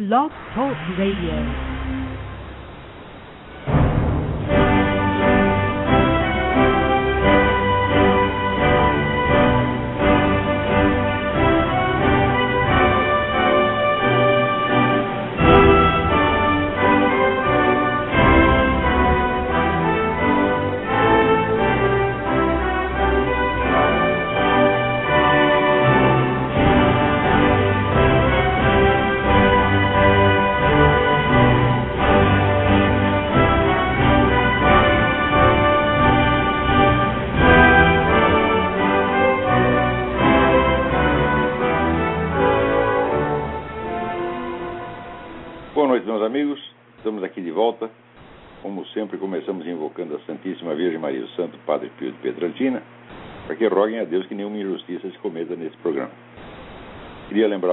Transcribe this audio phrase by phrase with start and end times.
[0.00, 1.69] Blog Talk Radio.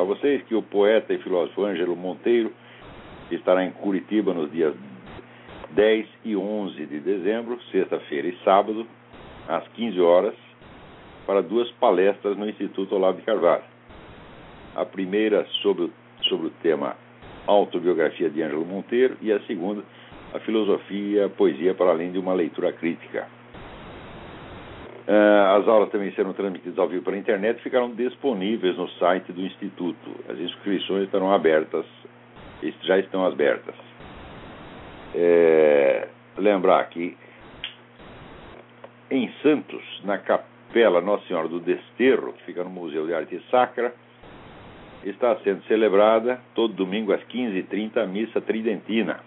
[0.07, 2.53] Vocês que o poeta e filósofo Ângelo Monteiro
[3.29, 4.73] estará em Curitiba nos dias
[5.71, 8.87] 10 e 11 de dezembro, sexta-feira e sábado,
[9.47, 10.33] às 15 horas,
[11.25, 13.65] para duas palestras no Instituto Olavo de Carvalho.
[14.75, 15.91] A primeira sobre o,
[16.23, 16.95] sobre o tema
[17.45, 19.83] autobiografia de Ângelo Monteiro e a segunda,
[20.33, 23.27] a filosofia, a poesia para além de uma leitura crítica.
[25.07, 29.31] Ah, As aulas também serão transmitidas ao vivo pela internet e ficarão disponíveis no site
[29.31, 30.15] do Instituto.
[30.27, 31.85] As inscrições estarão abertas,
[32.83, 33.75] já estão abertas.
[35.15, 37.15] É, lembrar que
[39.09, 43.93] em Santos, na Capela Nossa Senhora do Desterro, que fica no Museu de Arte Sacra,
[45.05, 49.21] está sendo celebrada todo domingo às 15h30 a missa tridentina.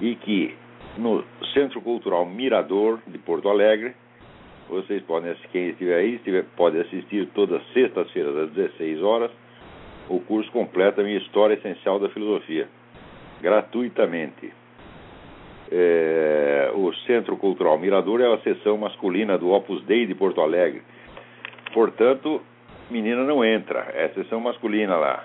[0.00, 0.56] E que
[0.96, 3.94] no Centro Cultural Mirador de Porto Alegre,
[4.68, 9.30] vocês podem, quem estiver aí, estiver, pode assistir todas as sextas-feiras às 16 horas
[10.08, 12.68] o curso completo a minha História Essencial da Filosofia,
[13.40, 14.52] gratuitamente.
[15.70, 20.82] É, o Centro Cultural Mirador é a seção masculina do Opus Dei de Porto Alegre.
[21.72, 22.42] Portanto,
[22.90, 25.24] menina não entra, é a seção masculina lá.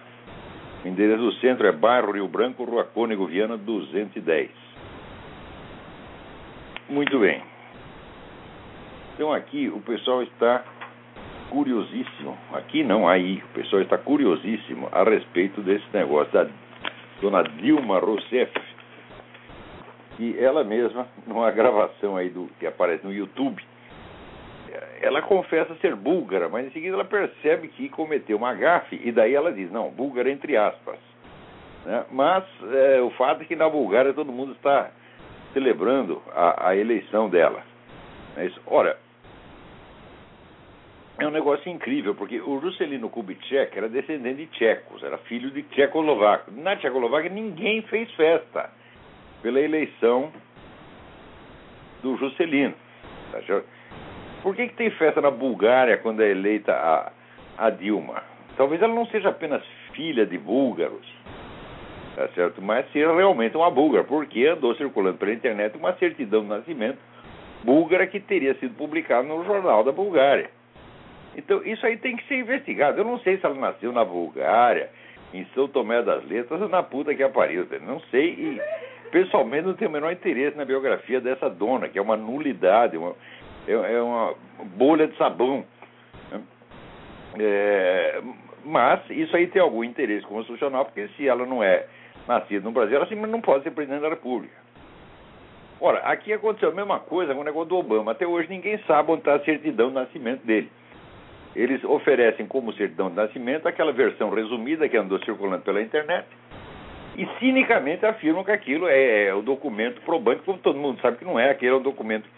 [0.84, 4.50] O endereço do centro é bairro Rio Branco, Rua Cônego Viana 210.
[6.90, 7.49] Muito bem.
[9.20, 10.64] Então aqui o pessoal está
[11.50, 12.38] curiosíssimo.
[12.54, 13.44] Aqui não, aí.
[13.50, 16.48] O pessoal está curiosíssimo a respeito desse negócio da
[17.20, 18.50] dona Dilma Rousseff.
[20.20, 23.62] E ela mesma, numa gravação aí do que aparece no YouTube,
[25.02, 29.36] ela confessa ser búlgara, mas em seguida ela percebe que cometeu uma gafe e daí
[29.36, 30.98] ela diz, não, búlgara entre aspas.
[31.86, 32.06] Né?
[32.10, 34.92] Mas é, o fato é que na Bulgária todo mundo está
[35.52, 37.62] celebrando a, a eleição dela.
[38.38, 38.62] É isso.
[38.66, 38.98] Ora,
[41.26, 45.64] é um negócio incrível, porque o Juscelino Kubitschek era descendente de tchecos, era filho de
[45.64, 46.52] tchecoslovaco.
[46.52, 48.70] Na Tchecoslováquia ninguém fez festa
[49.42, 50.32] pela eleição
[52.02, 52.74] do Juscelino.
[53.32, 53.62] Tá?
[54.42, 57.12] Por que, que tem festa na Bulgária quando é eleita a,
[57.58, 58.24] a Dilma?
[58.56, 59.64] Talvez ela não seja apenas
[59.94, 61.06] filha de búlgaros,
[62.16, 62.62] tá certo?
[62.62, 67.00] mas seja realmente uma búlgara, porque andou circulando pela internet uma certidão de nascimento
[67.64, 70.50] búlgara que teria sido publicada no jornal da Bulgária.
[71.40, 73.00] Então, isso aí tem que ser investigado.
[73.00, 74.90] Eu não sei se ela nasceu na Bulgária,
[75.34, 77.66] em São Tomé das Letras ou na puta que apariu.
[77.82, 78.62] Não sei e,
[79.10, 83.16] pessoalmente, não tenho o menor interesse na biografia dessa dona, que é uma nulidade, uma,
[83.66, 84.36] é, é uma
[84.76, 85.64] bolha de sabão.
[87.40, 88.22] É,
[88.66, 91.86] mas isso aí tem algum interesse constitucional, porque se ela não é
[92.28, 94.58] nascida no Brasil, ela simplesmente não pode ser presidente da República.
[95.80, 98.12] Ora, aqui aconteceu a mesma coisa com o negócio do Obama.
[98.12, 100.70] Até hoje ninguém sabe onde está a certidão de nascimento dele.
[101.56, 106.28] Eles oferecem como certidão de nascimento aquela versão resumida que andou circulando pela internet
[107.18, 111.26] e cinicamente afirmam que aquilo é, é o documento probante, como todo mundo sabe que
[111.26, 111.50] não é.
[111.50, 112.30] Aquele é um documento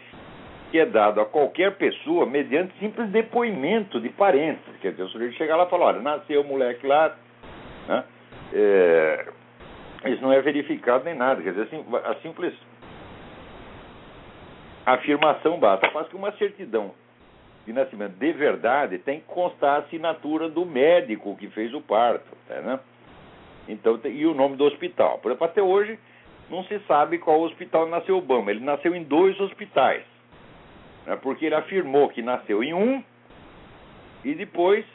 [0.71, 4.63] que é dado a qualquer pessoa mediante simples depoimento de parentes.
[4.81, 7.15] Quer dizer, o sujeito chega lá e fala, olha, nasceu o moleque lá,
[7.87, 8.03] né?
[8.53, 9.25] é,
[10.05, 11.41] isso não é verificado nem nada.
[11.41, 12.53] Quer dizer, assim, a simples
[14.85, 15.91] afirmação basta.
[15.91, 16.93] Faz que uma certidão
[17.65, 22.35] de nascimento de verdade tem que constar a assinatura do médico que fez o parto,
[22.49, 22.79] né?
[23.67, 25.19] Então, e o nome do hospital.
[25.19, 25.97] Por exemplo, até hoje
[26.49, 28.51] não se sabe qual hospital nasceu Obama.
[28.51, 30.03] Ele nasceu em dois hospitais
[31.05, 33.03] né, porque ele afirmou que nasceu em um
[34.23, 34.85] e depois,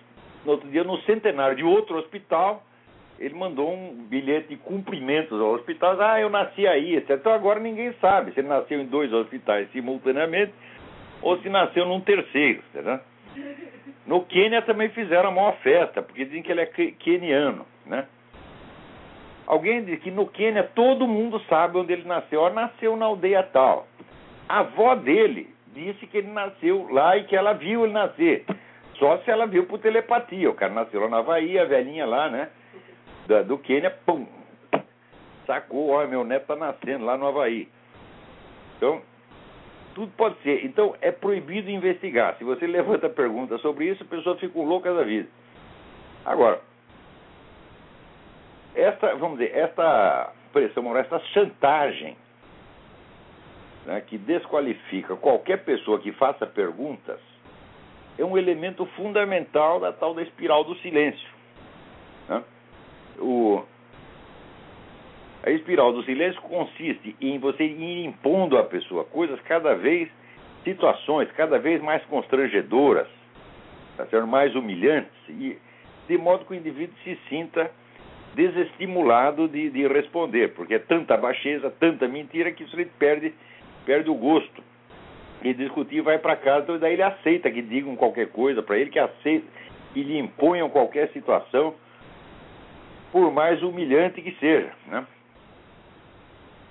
[0.45, 2.63] no outro dia, no centenário de outro hospital,
[3.19, 6.01] ele mandou um bilhete de cumprimentos ao hospital.
[6.01, 7.11] Ah, eu nasci aí, etc.
[7.13, 10.53] Então agora ninguém sabe se ele nasceu em dois hospitais simultaneamente
[11.23, 13.01] ou se nasceu num terceiro, entendeu?
[14.07, 18.07] No Quênia também fizeram a maior festa, porque dizem que ele é queniano, né?
[19.47, 22.41] Alguém disse que no Quênia todo mundo sabe onde ele nasceu.
[22.41, 23.87] Ó, nasceu na aldeia tal.
[24.49, 28.45] A avó dele disse que ele nasceu lá e que ela viu ele nascer.
[28.95, 30.51] Só se ela viu por telepatia.
[30.51, 32.49] O cara nasceu lá na Havaí, a velhinha lá, né?
[33.47, 34.27] Do Quênia, pum!
[35.47, 37.69] Sacou, ó, meu neto tá nascendo lá no Havaí.
[38.77, 39.01] Então,
[39.97, 40.63] tudo pode ser.
[40.67, 42.37] Então, é proibido investigar.
[42.37, 45.27] Se você levanta pergunta sobre isso, a pessoa fica louca da vida.
[46.23, 46.61] Agora,
[48.75, 52.15] esta, vamos dizer, esta pressão moral, esta chantagem
[53.87, 57.19] né, que desqualifica qualquer pessoa que faça perguntas
[58.19, 61.29] é um elemento fundamental da tal da espiral do silêncio.
[62.29, 62.45] Né?
[63.19, 63.65] O,
[65.47, 70.09] a espiral do silêncio consiste em você ir impondo à pessoa coisas cada vez,
[70.65, 73.07] situações cada vez mais constrangedoras,
[73.97, 74.27] tá certo?
[74.27, 75.57] mais humilhantes, e
[76.09, 77.71] de modo que o indivíduo se sinta
[78.35, 83.33] desestimulado de, de responder, porque é tanta baixeza, tanta mentira que isso ele perde,
[83.87, 84.65] perde o gosto.
[85.43, 88.91] E discutir vai para casa, então daí ele aceita que digam qualquer coisa para ele,
[88.91, 89.47] que aceita
[89.95, 91.75] que lhe imponham qualquer situação,
[93.13, 94.73] por mais humilhante que seja.
[94.89, 95.07] Né?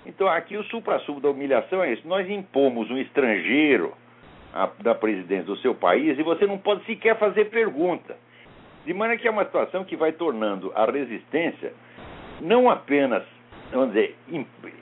[0.06, 2.08] Então aqui o supra-sumo da humilhação é isso.
[2.08, 3.94] Nós impomos um estrangeiro
[4.54, 8.16] a, da presidência do seu país e você não pode sequer fazer pergunta.
[8.86, 11.74] De maneira que é uma situação que vai tornando a resistência
[12.40, 13.24] não apenas,
[13.72, 14.16] vamos dizer,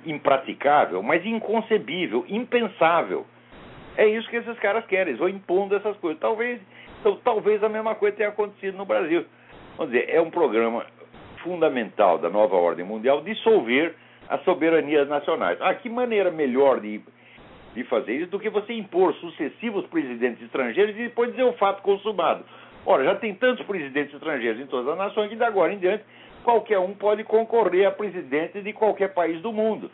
[0.05, 3.25] impraticável, mas inconcebível, impensável.
[3.95, 6.19] É isso que esses caras querem, eles vão impondo essas coisas.
[6.19, 6.59] Talvez,
[6.99, 9.25] então, talvez a mesma coisa tenha acontecido no Brasil.
[9.77, 10.85] Vamos dizer, é um programa
[11.43, 13.95] fundamental da nova ordem mundial dissolver
[14.29, 15.57] as soberanias nacionais.
[15.61, 17.01] Ah, que maneira melhor de,
[17.73, 21.81] de fazer isso do que você impor sucessivos presidentes estrangeiros e depois dizer o fato
[21.81, 22.43] consumado.
[22.85, 26.03] Ora, já tem tantos presidentes estrangeiros em todas as nações que, de agora em diante,
[26.43, 29.89] qualquer um pode concorrer a presidente de qualquer país do mundo.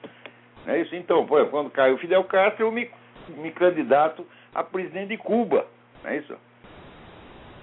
[0.66, 0.96] Não é isso?
[0.96, 2.90] Então, por exemplo, quando cai o Fidel Castro, eu me,
[3.38, 5.68] me candidato a presidente de Cuba.
[6.04, 6.36] Não é isso?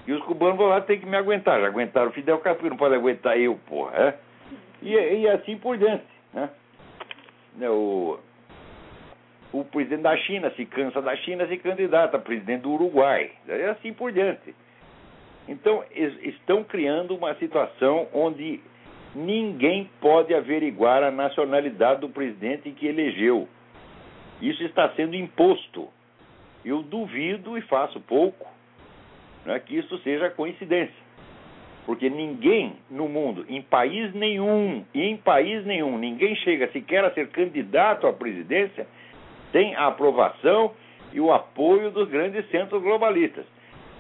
[0.07, 1.61] E os cubanos vão lá ter que me aguentar.
[1.61, 3.97] Já aguentaram o Fidel Castro, não pode aguentar eu, porra.
[3.97, 4.15] É?
[4.81, 6.05] E, e assim por diante.
[6.33, 6.51] Né?
[7.57, 7.71] né?
[7.71, 8.19] O,
[9.53, 13.31] o presidente da China se cansa da China, se candidata a presidente do Uruguai.
[13.47, 14.55] E assim por diante.
[15.49, 18.61] Então, estão criando uma situação onde
[19.15, 23.49] ninguém pode averiguar a nacionalidade do presidente que elegeu.
[24.41, 25.89] Isso está sendo imposto.
[26.65, 28.47] Eu duvido e faço pouco
[29.45, 31.06] né, que isso seja coincidência.
[31.87, 37.29] Porque ninguém no mundo, em país nenhum, em país nenhum, ninguém chega sequer a ser
[37.29, 38.87] candidato à presidência
[39.53, 40.73] sem a aprovação
[41.13, 43.47] e o apoio dos grandes centros globalistas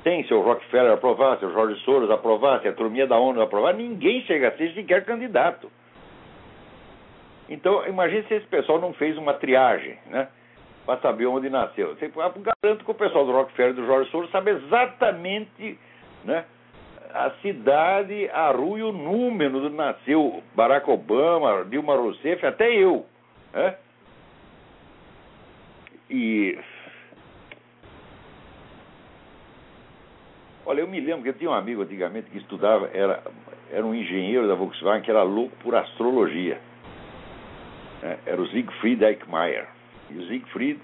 [0.07, 3.43] tem, se o Rockefeller aprovar, se o Jorge Soros aprovar, se a turminha da ONU
[3.43, 5.69] aprovar, ninguém chega a ser sequer candidato.
[7.49, 10.29] Então, imagine se esse pessoal não fez uma triagem, né?
[10.87, 11.97] Para saber onde nasceu.
[11.97, 15.77] Você, garanto que o pessoal do Rockefeller e do Jorge Soros sabe exatamente
[16.25, 16.45] né,
[17.17, 23.07] a cidade, a rua e o número nasceu Barack Obama, Dilma Rousseff, até eu.
[23.55, 23.75] Né?
[26.11, 26.59] E
[30.67, 33.23] Olha, eu me lembro que eu tinha um amigo antigamente que estudava, era,
[33.71, 36.61] era um engenheiro da Volkswagen que era louco por astrologia.
[38.03, 39.69] É, era o Siegfried Eichmeier.
[40.11, 40.81] E o Siegfried,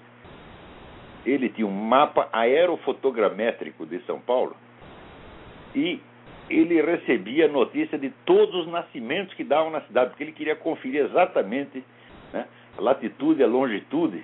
[1.25, 4.55] ele tinha um mapa aerofotogramétrico de São Paulo
[5.75, 5.99] e
[6.49, 11.05] ele recebia notícia de todos os nascimentos que davam na cidade, porque ele queria conferir
[11.05, 11.83] exatamente
[12.31, 12.45] né,
[12.77, 14.23] a latitude a longitude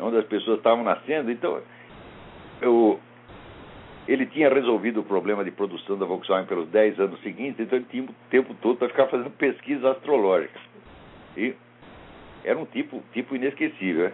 [0.00, 1.30] onde as pessoas estavam nascendo.
[1.30, 1.60] Então,
[2.60, 2.98] eu,
[4.08, 7.86] ele tinha resolvido o problema de produção da Volkswagen pelos 10 anos seguintes, então ele
[7.90, 10.60] tinha o tempo todo para ficar fazendo pesquisas astrológicas.
[11.36, 11.54] E
[12.44, 14.06] era um tipo, tipo inesquecível.
[14.06, 14.12] Né?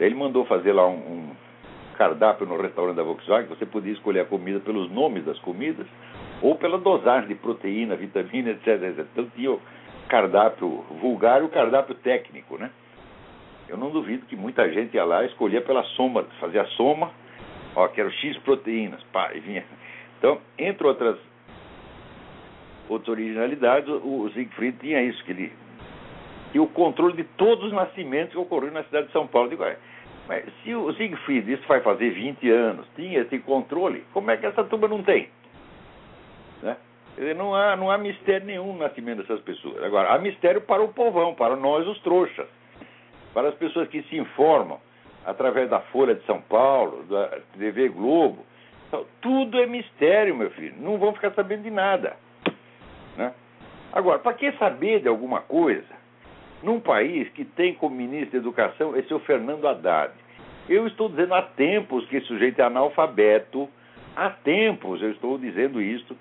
[0.00, 1.30] Ele mandou fazer lá um, um
[1.98, 5.86] cardápio no restaurante da Volkswagen, você podia escolher a comida pelos nomes das comidas
[6.40, 8.66] ou pela dosagem de proteína, vitamina, etc.
[8.68, 9.06] etc.
[9.12, 9.60] Então tinha o
[10.08, 12.70] cardápio vulgar e o cardápio técnico, né?
[13.68, 17.10] Eu não duvido que muita gente ia lá e escolhia pela soma, fazia a soma
[17.78, 19.64] Ó, quero X proteínas, pá, e vinha.
[20.18, 21.16] Então, entre outras,
[22.88, 25.52] outras originalidades, o Siegfried tinha isso, que ele
[26.50, 29.50] tinha o controle de todos os nascimentos que ocorreram na cidade de São Paulo.
[29.50, 29.64] Digo,
[30.28, 34.44] mas se o Siegfried, isso vai fazer 20 anos, tinha esse controle, como é que
[34.44, 35.30] essa turma não tem?
[36.62, 36.76] Né?
[37.34, 39.82] Não há, não há mistério nenhum no nascimento dessas pessoas.
[39.82, 42.46] Agora, há mistério para o povão, para nós, os trouxas,
[43.32, 44.78] para as pessoas que se informam
[45.24, 48.44] através da Folha de São Paulo, da TV Globo.
[48.86, 50.74] Então, tudo é mistério, meu filho.
[50.78, 52.16] Não vão ficar sabendo de nada.
[53.16, 53.32] Né?
[53.92, 55.97] Agora, para que saber de alguma coisa
[56.62, 60.12] num país que tem como ministro da Educação esse o Fernando Haddad?
[60.68, 63.68] Eu estou dizendo há tempos que esse sujeito é analfabeto,
[64.14, 66.16] há tempos eu estou dizendo isso.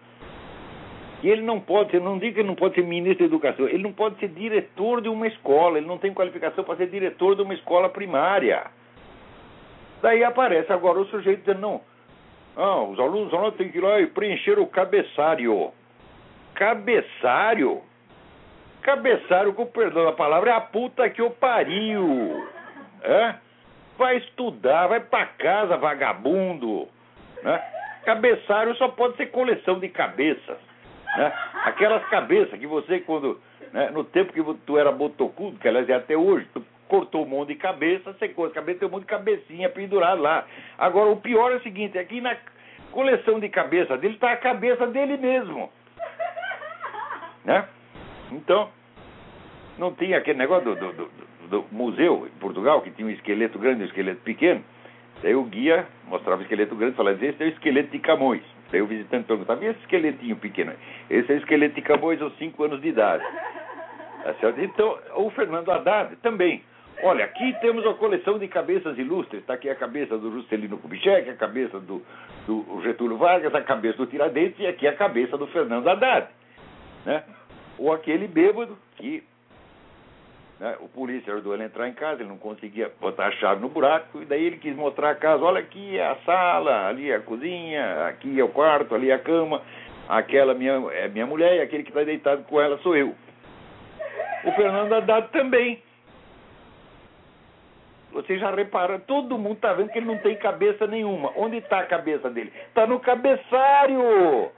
[1.24, 3.68] E ele não pode ser, não digo que ele não pode ser ministro da Educação,
[3.68, 7.36] ele não pode ser diretor de uma escola, ele não tem qualificação para ser diretor
[7.36, 8.68] de uma escola primária.
[10.02, 11.82] Daí aparece agora o sujeito dizendo, não,
[12.56, 15.72] ah, os alunos não têm que ir lá e preencher o cabeçário.
[16.54, 17.82] Cabeçário?
[18.88, 22.48] Cabeçário, com perdão da palavra, é a puta que o pariu.
[23.04, 23.36] É?
[23.98, 26.88] Vai estudar, vai pra casa, vagabundo.
[27.44, 27.62] Né?
[28.06, 30.58] Cabeçário só pode ser coleção de cabeças.
[31.18, 31.34] Né?
[31.66, 33.42] Aquelas cabeças que você, quando.
[33.74, 37.28] Né, no tempo que tu era botocudo, que aliás é até hoje, tu cortou um
[37.28, 40.46] monte de cabeça, secou as cabeças, tem um monte de cabecinha pendurada lá.
[40.78, 42.38] Agora, o pior é o seguinte: aqui na
[42.94, 45.70] coleção de cabeça dele está a cabeça dele mesmo.
[47.44, 47.68] Né?
[48.32, 48.70] Então,
[49.78, 51.10] não tinha aquele negócio do, do, do,
[51.50, 54.64] do museu em Portugal, que tinha um esqueleto grande e um esqueleto pequeno.
[55.22, 58.44] Daí o guia mostrava o esqueleto grande e falava: Esse é o esqueleto de Camões.
[58.72, 60.74] Daí o visitante perguntava: E esse esqueletinho pequeno?
[61.10, 63.24] Esse é o esqueleto de Camões aos 5 anos de idade.
[64.24, 66.62] Tá então, o Fernando Haddad também.
[67.04, 69.42] Olha, aqui temos uma coleção de cabeças ilustres.
[69.42, 72.04] Está aqui a cabeça do Juscelino Kubitschek, a cabeça do,
[72.48, 76.28] do Getúlio Vargas, a cabeça do Tiradentes e aqui a cabeça do Fernando Haddad.
[77.06, 77.24] Né?
[77.78, 79.24] Ou aquele bêbado que
[80.60, 80.76] né?
[80.80, 83.70] O polícia ajudou ele a entrar em casa, ele não conseguia botar a chave no
[83.70, 87.16] buraco, e daí ele quis mostrar a casa: olha aqui é a sala, ali é
[87.16, 89.62] a cozinha, aqui é o quarto, ali é a cama,
[90.10, 93.14] aquela minha, é minha mulher e aquele que está deitado com ela sou eu.
[94.44, 95.84] O Fernando Haddad também.
[98.14, 101.32] Você já repara, todo mundo está vendo que ele não tem cabeça nenhuma.
[101.36, 102.52] Onde está a cabeça dele?
[102.68, 104.50] Está no cabeçário!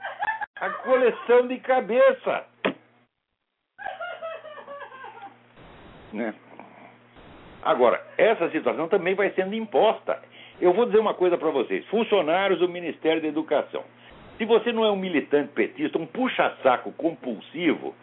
[0.56, 2.44] A coleção de cabeça.
[6.12, 6.34] Né?
[7.62, 10.18] Agora, essa situação também vai sendo imposta.
[10.60, 13.84] Eu vou dizer uma coisa para vocês: funcionários do Ministério da Educação.
[14.38, 17.94] Se você não é um militante petista, um puxa-saco compulsivo,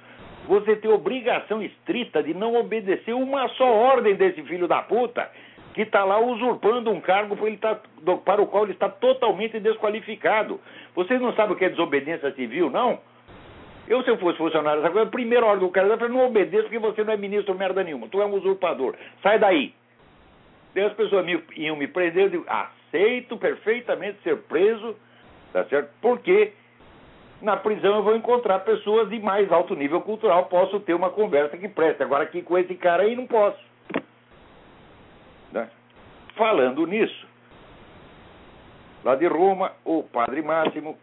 [0.47, 5.29] você tem obrigação estrita de não obedecer uma só ordem desse filho da puta
[5.73, 7.79] que está lá usurpando um cargo tá,
[8.25, 10.59] para o qual ele está totalmente desqualificado.
[10.95, 12.99] Vocês não sabem o que é desobediência civil, não?
[13.87, 16.63] Eu, se eu fosse funcionário dessa coisa, a primeira ordem do cara eu não obedeça
[16.63, 18.07] porque você não é ministro merda nenhuma.
[18.09, 18.95] Tu é um usurpador.
[19.23, 19.73] Sai daí.
[20.75, 24.95] Daí as pessoas me, iam me prender, eu digo, aceito perfeitamente ser preso,
[25.53, 25.89] tá certo?
[26.01, 26.51] Porque
[27.41, 31.57] na prisão eu vou encontrar pessoas de mais alto nível cultural, posso ter uma conversa
[31.57, 32.03] que preste.
[32.03, 33.59] Agora aqui com esse cara aí não posso.
[35.51, 35.69] Né?
[36.35, 37.25] Falando nisso,
[39.03, 40.97] lá de Roma, o padre Máximo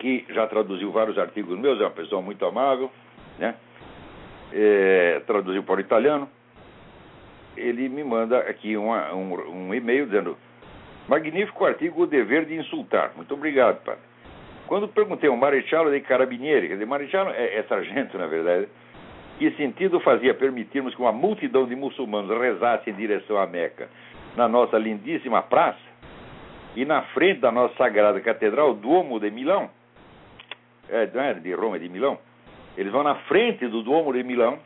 [0.00, 2.90] que já traduziu vários artigos meus, é uma pessoa muito amável,
[3.38, 3.54] né?
[4.52, 6.28] É, traduziu para o italiano.
[7.56, 10.36] Ele me manda aqui uma, um, um e-mail dizendo:
[11.06, 13.12] Magnífico artigo O Dever de Insultar.
[13.14, 14.00] Muito obrigado, padre.
[14.66, 18.68] Quando perguntei ao Marechal de Carabinieri, quer dizer, Marechal é, é sargento, na verdade,
[19.38, 23.88] que sentido fazia permitirmos que uma multidão de muçulmanos rezasse em direção à Meca
[24.36, 25.90] na nossa lindíssima praça
[26.76, 29.68] e na frente da nossa sagrada catedral, Duomo de Milão,
[30.90, 32.18] é, não é de Roma, de Milão,
[32.76, 34.58] eles vão na frente do Duomo de Milão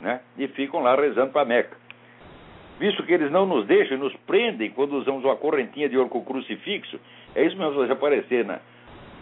[0.00, 1.76] né, e ficam lá rezando para Meca.
[2.78, 6.08] Visto que eles não nos deixam e nos prendem quando usamos uma correntinha de ouro
[6.08, 6.98] com crucifixo,
[7.34, 8.60] é isso mesmo, você aparecer na,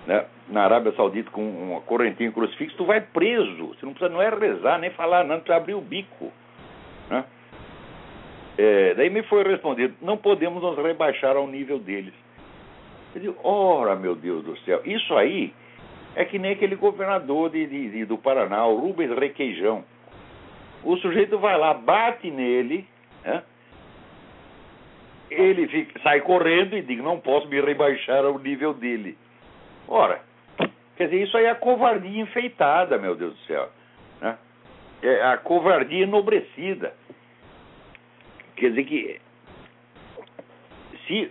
[0.07, 3.69] né, na Arábia Saudita com uma correntinha crucifixo, tu vai preso.
[3.69, 6.33] Você não precisa não é rezar, nem falar, não, precisa abrir o bico.
[7.11, 7.25] Né?
[8.57, 12.15] É, daí me foi respondido, não podemos nos rebaixar ao nível deles.
[13.15, 15.53] Eu digo, ora meu Deus do céu, isso aí
[16.15, 19.85] é que nem aquele governador de, de, de, do Paraná, o Rubens Requeijão.
[20.83, 22.87] O sujeito vai lá, bate nele,
[23.25, 23.43] né?
[25.31, 29.17] ele fica, sai correndo e diz: Não posso me rebaixar ao nível dele.
[29.87, 30.21] Ora,
[30.97, 33.69] quer dizer, isso aí é a covardia enfeitada, meu Deus do céu.
[34.21, 34.39] Né?
[35.03, 36.95] É a covardia enobrecida.
[38.57, 39.21] Quer dizer que
[41.07, 41.31] se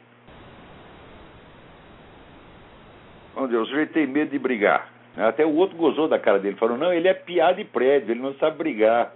[3.40, 4.90] Onde o sujeito tem medo de brigar.
[5.18, 8.22] Até o outro gozou da cara dele, falou: não, ele é piada de prédio, ele
[8.22, 9.14] não sabe brigar.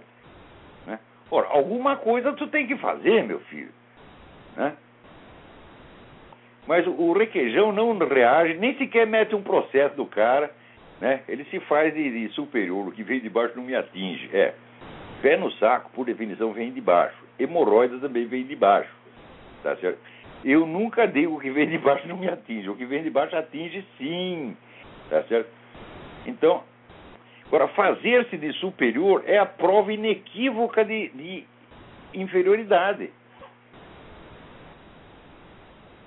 [0.86, 0.98] Né?
[1.30, 3.70] Ora, alguma coisa tu tem que fazer, meu filho.
[4.56, 4.72] Né?
[6.66, 10.50] Mas o requeijão não reage, nem sequer mete um processo do cara.
[11.00, 11.20] Né?
[11.28, 14.30] Ele se faz de, de superior, o que vem de baixo não me atinge.
[14.32, 14.54] É.
[15.20, 17.16] Pé no saco, por definição, vem de baixo.
[17.38, 18.90] Hemorroidas também vem de baixo.
[19.62, 19.98] Tá certo?
[20.44, 22.68] Eu nunca digo que vem de baixo não me atinge.
[22.68, 24.56] O que vem de baixo atinge sim.
[25.08, 25.48] Tá certo?
[26.26, 26.62] Então,
[27.46, 31.44] Agora, fazer-se de superior é a prova inequívoca de, de
[32.12, 33.10] inferioridade.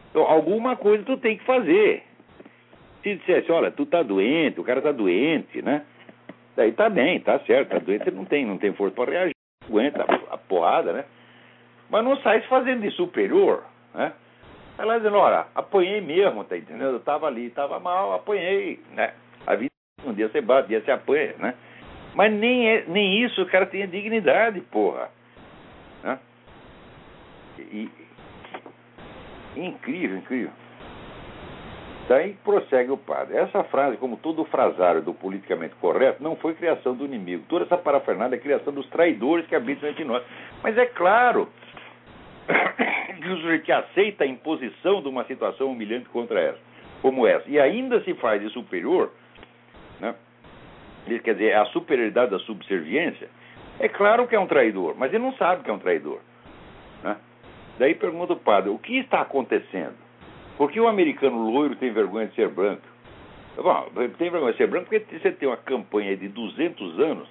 [0.10, 2.04] Então, alguma coisa tu tem que fazer.
[3.04, 5.86] Se dissesse, olha, tu tá doente, o cara tá doente, né?
[6.56, 10.04] Daí tá bem, tá certo, tá doente, não tem, não tem força para reagir, aguenta
[10.32, 11.06] a, porrada, né?
[11.90, 13.64] Mas não sai se fazendo de superior,
[13.94, 14.12] né?
[14.78, 16.94] Lá dizendo, olha, apanhei mesmo, tá entendendo?
[16.94, 19.14] Eu tava ali, tava mal, apanhei, né?
[19.46, 19.72] A vida
[20.06, 21.56] um dia você bate, um dia você apanha, né?
[22.14, 25.10] Mas nem, é, nem isso o cara tem dignidade, porra.
[26.04, 26.20] Né?
[27.60, 27.90] E,
[29.56, 30.52] incrível, incrível.
[32.08, 33.36] Daí prossegue o padre.
[33.36, 37.44] Essa frase, como todo o frasário do politicamente correto, não foi criação do inimigo.
[37.50, 40.24] Toda essa parafernália é criação dos traidores que habitam entre nós.
[40.64, 41.50] Mas é claro
[43.36, 46.60] sujeito que aceita a imposição de uma situação humilhante contra essa,
[47.02, 49.12] como essa, e ainda se faz de superior,
[50.00, 50.16] né?
[51.24, 53.30] quer dizer, a superioridade da subserviência,
[53.80, 56.20] é claro que é um traidor, mas ele não sabe que é um traidor.
[57.04, 57.16] Né?
[57.78, 59.96] Daí pergunta o padre, o que está acontecendo?
[60.58, 62.82] Por que o americano loiro tem vergonha de ser branco?
[63.56, 67.28] Bom, tem vergonha de ser branco porque você tem uma campanha de 200 anos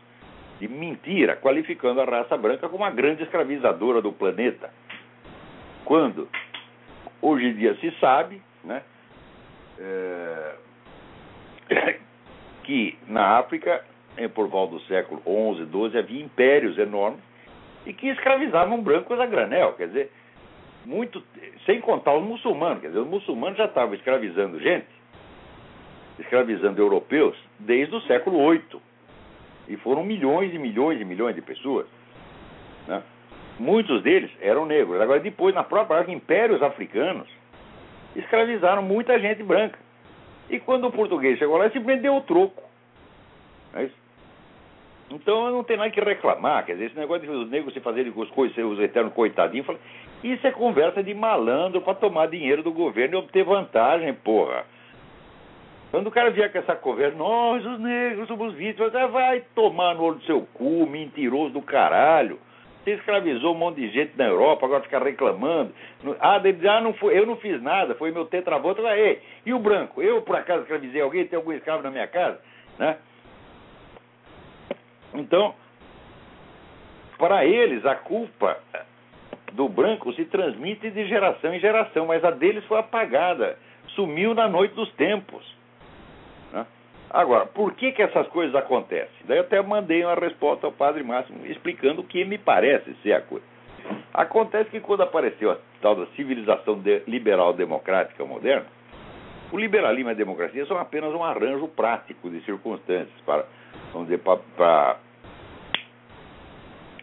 [0.60, 4.70] de mentira, qualificando a raça branca como a grande escravizadora do planeta.
[5.86, 6.28] Quando
[7.22, 8.82] hoje em dia se sabe né,
[9.78, 10.54] é,
[12.64, 13.84] que na África,
[14.34, 17.20] por volta do século XI, XII, havia impérios enormes
[17.86, 19.74] e que escravizavam brancos a granel.
[19.74, 20.12] Quer dizer,
[20.84, 21.22] muito,
[21.64, 22.80] sem contar os muçulmanos.
[22.80, 24.88] Quer dizer, os muçulmanos já estavam escravizando gente,
[26.18, 28.80] escravizando europeus, desde o século VIII.
[29.68, 31.86] E foram milhões e milhões e milhões de pessoas.
[32.88, 33.00] Né?
[33.58, 35.00] Muitos deles eram negros.
[35.00, 37.28] Agora, depois, na própria África, impérios africanos
[38.14, 39.78] escravizaram muita gente branca.
[40.48, 42.62] E quando o português chegou lá, simplesmente deu o troco.
[43.74, 44.06] É isso?
[45.10, 46.64] Então não tem nada que reclamar.
[46.64, 49.66] Quer dizer, esse negócio de os negros se fazerem os, os eternos coitadinhos,
[50.22, 54.64] isso é conversa de malandro para tomar dinheiro do governo e obter vantagem, porra.
[55.90, 60.02] Quando o cara vier com essa conversa, nós, os negros, somos vítimas, vai tomar no
[60.02, 62.38] olho do seu cu, mentiroso do caralho.
[62.86, 65.74] Você escravizou um monte de gente na Europa, agora fica reclamando.
[66.20, 68.80] Ah, ele diz, ah, não foi, eu não fiz nada, foi meu tetravoto.
[68.86, 70.00] Ei, e o branco?
[70.00, 71.26] Eu, por acaso, escravizei alguém?
[71.26, 72.40] Tem algum escravo na minha casa?
[72.78, 72.96] Né?
[75.14, 75.52] Então,
[77.18, 78.56] para eles, a culpa
[79.54, 83.58] do branco se transmite de geração em geração, mas a deles foi apagada,
[83.96, 85.44] sumiu na noite dos tempos.
[87.10, 89.26] Agora, por que, que essas coisas acontecem?
[89.26, 93.12] Daí eu até mandei uma resposta ao Padre Máximo explicando o que me parece ser
[93.12, 93.44] a coisa.
[94.12, 98.66] Acontece que quando apareceu a tal da civilização de, liberal democrática moderna,
[99.52, 103.46] o liberalismo e a democracia são apenas um arranjo prático de circunstâncias para,
[103.92, 104.20] vamos dizer,
[104.56, 104.96] para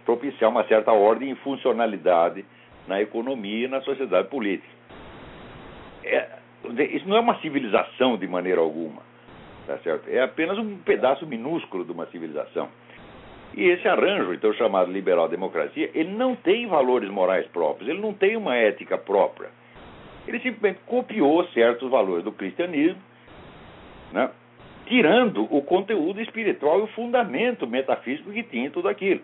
[0.03, 2.43] propiciar uma certa ordem e funcionalidade
[2.87, 4.73] na economia e na sociedade política.
[6.03, 6.27] É,
[6.91, 9.01] isso não é uma civilização de maneira alguma,
[9.65, 10.09] tá certo?
[10.09, 12.69] É apenas um pedaço minúsculo de uma civilização.
[13.55, 18.35] E esse arranjo, então chamado liberal-democracia, ele não tem valores morais próprios, ele não tem
[18.35, 19.49] uma ética própria.
[20.27, 23.01] Ele simplesmente copiou certos valores do cristianismo,
[24.11, 24.31] né,
[24.85, 29.21] tirando o conteúdo espiritual e o fundamento metafísico que tinha tudo aquilo.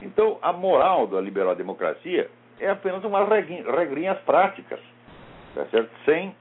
[0.00, 2.28] Então, a moral da liberal-democracia
[2.58, 4.80] é apenas umas regrinhas práticas,
[5.54, 5.90] tá certo?
[6.04, 6.34] sem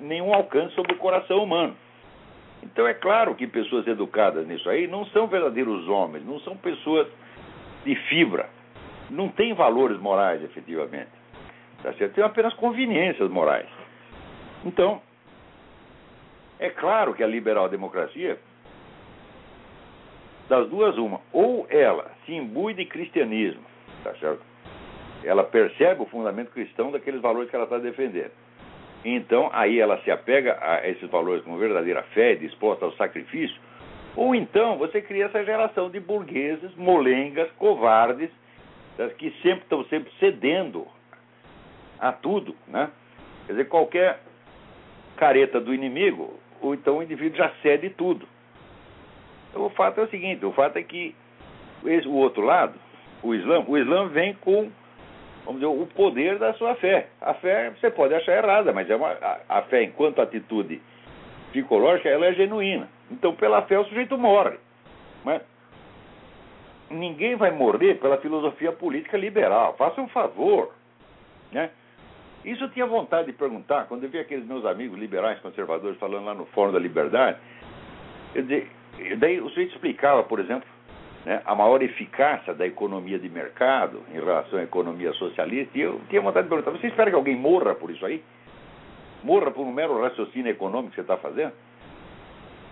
[0.00, 1.76] nenhum alcance sobre o coração humano.
[2.62, 7.06] Então, é claro que pessoas educadas nisso aí não são verdadeiros homens, não são pessoas
[7.84, 8.48] de fibra,
[9.08, 11.10] não têm valores morais, efetivamente.
[11.82, 12.14] Tá certo?
[12.14, 13.68] Tem apenas conveniências morais.
[14.64, 15.00] Então,
[16.58, 18.38] é claro que a liberal-democracia
[20.48, 21.20] das duas, uma.
[21.32, 23.62] Ou ela se imbui de cristianismo,
[24.04, 24.42] tá certo?
[25.24, 28.32] Ela percebe o fundamento cristão daqueles valores que ela está defendendo.
[29.04, 33.58] Então, aí ela se apega a esses valores com verdadeira fé, disposta ao sacrifício.
[34.16, 38.30] Ou então você cria essa geração de burgueses, molengas, covardes,
[39.16, 40.86] que sempre estão sempre cedendo
[41.98, 42.90] a tudo, né?
[43.46, 44.20] Quer dizer, qualquer
[45.16, 48.26] careta do inimigo, ou então o indivíduo já cede tudo.
[49.48, 51.14] Então, o fato é o seguinte: o fato é que
[52.06, 52.74] o outro lado,
[53.22, 54.70] o Islã, o Islã vem com,
[55.50, 57.08] vamos dizer, o poder da sua fé.
[57.20, 60.80] A fé você pode achar errada, mas é uma, a, a fé, enquanto atitude
[61.50, 62.88] psicológica, ela é genuína.
[63.10, 64.56] Então, pela fé, o sujeito morre.
[65.24, 65.42] Mas
[66.88, 69.74] ninguém vai morrer pela filosofia política liberal.
[69.76, 70.72] Faça um favor.
[71.50, 71.70] Né?
[72.44, 76.24] Isso eu tinha vontade de perguntar quando eu vi aqueles meus amigos liberais conservadores falando
[76.24, 77.38] lá no Fórum da Liberdade.
[78.32, 78.70] Dizer,
[79.18, 80.68] daí o sujeito explicava, por exemplo,
[81.24, 86.00] né, a maior eficácia da economia de mercado em relação à economia socialista, e eu
[86.08, 88.22] tinha vontade de perguntar, você espera que alguém morra por isso aí?
[89.22, 91.52] Morra por um mero raciocínio econômico que você está fazendo?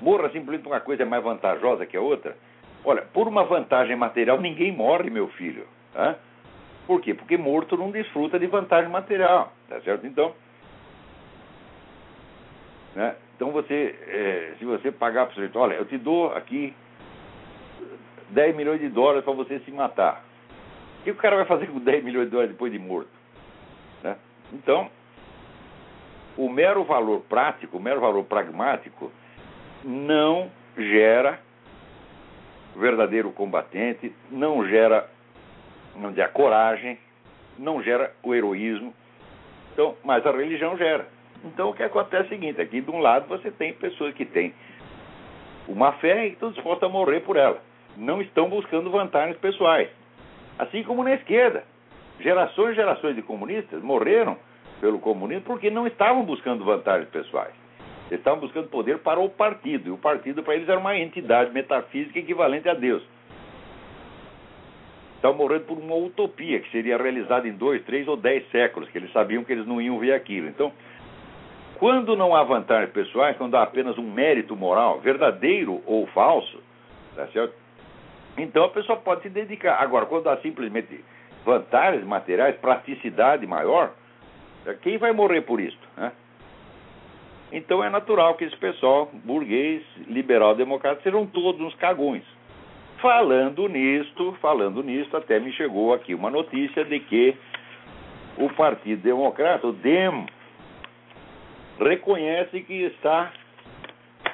[0.00, 2.36] Morra simplesmente por uma coisa mais vantajosa que a outra?
[2.84, 5.66] Olha, por uma vantagem material, ninguém morre, meu filho.
[5.92, 6.16] Tá?
[6.86, 7.12] Por quê?
[7.12, 10.06] Porque morto não desfruta de vantagem material, tá certo?
[10.06, 10.32] Então,
[12.94, 13.14] né?
[13.36, 16.72] então você, é, se você pagar para o sujeito, olha, eu te dou aqui
[18.30, 20.24] 10 milhões de dólares para você se matar.
[21.00, 23.10] O que o cara vai fazer com 10 milhões de dólares depois de morto?
[24.02, 24.16] Né?
[24.52, 24.90] Então,
[26.36, 29.10] o mero valor prático, o mero valor pragmático,
[29.84, 31.40] não gera
[32.76, 35.08] verdadeiro combatente, não gera
[35.98, 36.98] não dizer, a coragem,
[37.58, 38.94] não gera o heroísmo.
[39.72, 41.06] Então, mas a religião gera.
[41.44, 44.24] Então o que acontece é o seguinte, aqui de um lado você tem pessoas que
[44.24, 44.52] têm
[45.66, 47.60] uma fé e estão dispostas a morrer por ela.
[47.98, 49.88] Não estão buscando vantagens pessoais.
[50.56, 51.64] Assim como na esquerda.
[52.20, 54.36] Gerações e gerações de comunistas morreram
[54.80, 57.52] pelo comunismo porque não estavam buscando vantagens pessoais.
[58.08, 59.88] Eles estavam buscando poder para o partido.
[59.88, 63.02] E o partido para eles era uma entidade metafísica equivalente a Deus.
[65.16, 68.98] Estavam morrendo por uma utopia que seria realizada em dois, três ou dez séculos, que
[68.98, 70.46] eles sabiam que eles não iam ver aquilo.
[70.46, 70.72] Então,
[71.78, 76.62] quando não há vantagens pessoais, quando há apenas um mérito moral, verdadeiro ou falso,
[77.16, 77.52] tá certo?
[78.38, 79.82] Então a pessoa pode se dedicar.
[79.82, 81.04] Agora, quando há simplesmente
[81.44, 83.92] vantagens materiais, praticidade maior,
[84.82, 85.78] quem vai morrer por isso?
[85.96, 86.12] Né?
[87.50, 92.22] Então é natural que esse pessoal, burguês, liberal, democrata, sejam todos uns cagões.
[93.00, 97.36] Falando nisto, falando nisto, até me chegou aqui uma notícia de que
[98.36, 100.26] o Partido Democrata, o DEM,
[101.80, 103.32] reconhece que está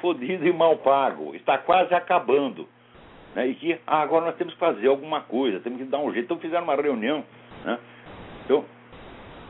[0.01, 2.67] fodido e mal pago, está quase acabando.
[3.35, 3.47] Né?
[3.47, 6.25] E que ah, agora nós temos que fazer alguma coisa, temos que dar um jeito.
[6.25, 7.23] Então fizeram uma reunião.
[7.63, 7.77] Né?
[8.43, 8.65] Então,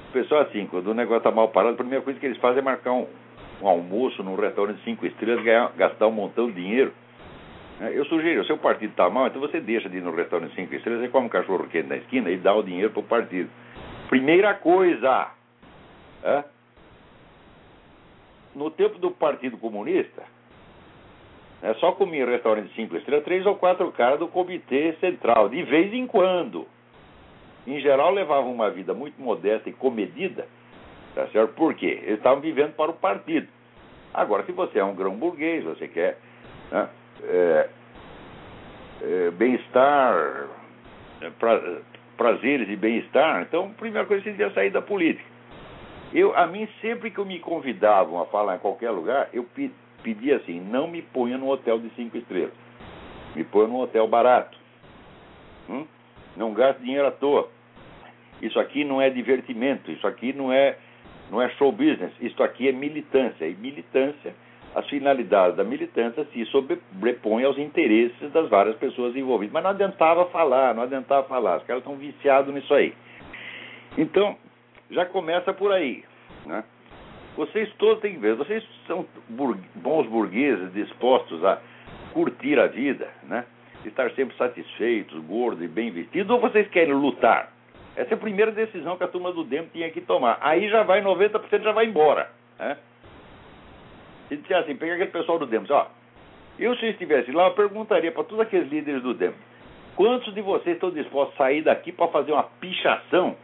[0.10, 2.60] o pessoal assim, quando o negócio está mal parado, a primeira coisa que eles fazem
[2.60, 3.08] é marcar um,
[3.62, 6.92] um almoço num restaurante de cinco estrelas, ganhar, gastar um montão de dinheiro.
[7.80, 7.92] Né?
[7.94, 10.74] Eu sugiro, se o partido está mal, então você deixa de ir no restaurante cinco
[10.74, 13.50] estrelas, você come um cachorro quente na esquina e dá o dinheiro para o partido.
[14.10, 15.32] Primeira coisa.
[16.24, 16.44] É?
[18.56, 20.24] no tempo do Partido Comunista,
[21.66, 25.64] é só comia em restaurante cinco estrelas três ou quatro caras do comitê central, de
[25.64, 26.68] vez em quando.
[27.66, 30.48] Em geral, levavam uma vida muito modesta e comedida,
[31.16, 31.56] tá certo?
[31.56, 32.02] Por quê?
[32.04, 33.48] Eles estavam vivendo para o partido.
[34.14, 36.20] Agora, se você é um grão burguês, você quer
[36.72, 36.88] né,
[37.24, 37.70] é,
[39.02, 40.48] é, bem-estar,
[41.22, 41.60] é, pra,
[42.16, 45.28] prazeres e bem-estar, então a primeira coisa que você sair da política.
[46.14, 49.44] Eu, a mim, sempre que me convidavam a falar em qualquer lugar, eu
[50.06, 52.54] pedia assim: não me ponha num hotel de cinco estrelas.
[53.36, 54.56] Me ponha num hotel barato.
[55.68, 55.88] Hum?
[56.38, 57.50] Não gaste dinheiro à toa.
[58.40, 60.78] Isso aqui não é divertimento, isso aqui não é,
[61.32, 63.48] não é show business, isso aqui é militância.
[63.48, 64.36] E militância,
[64.76, 69.54] as finalidades da militância se sobrepõem aos interesses das várias pessoas envolvidas.
[69.54, 71.58] Mas não adiantava falar, não adiantava falar.
[71.58, 72.94] Os caras estão viciados nisso aí.
[73.98, 74.38] Então,
[74.92, 76.04] já começa por aí.
[76.46, 76.64] Né?
[77.36, 79.06] Vocês todos têm que ver, vocês são
[79.76, 81.60] bons burgueses dispostos a
[82.14, 83.46] curtir a vida, né?
[83.84, 87.52] estar sempre satisfeitos, gordos e bem vestidos, ou vocês querem lutar?
[87.96, 90.38] Essa é a primeira decisão que a turma do DEM tinha que tomar.
[90.42, 92.30] Aí já vai 90% já vai embora.
[92.58, 92.78] Né?
[94.28, 95.86] Se disser assim, pega aquele pessoal do DEM, ó,
[96.58, 99.34] eu se estivesse lá, eu perguntaria para todos aqueles líderes do DEM,
[99.96, 103.36] quantos de vocês estão dispostos a sair daqui para fazer uma pichação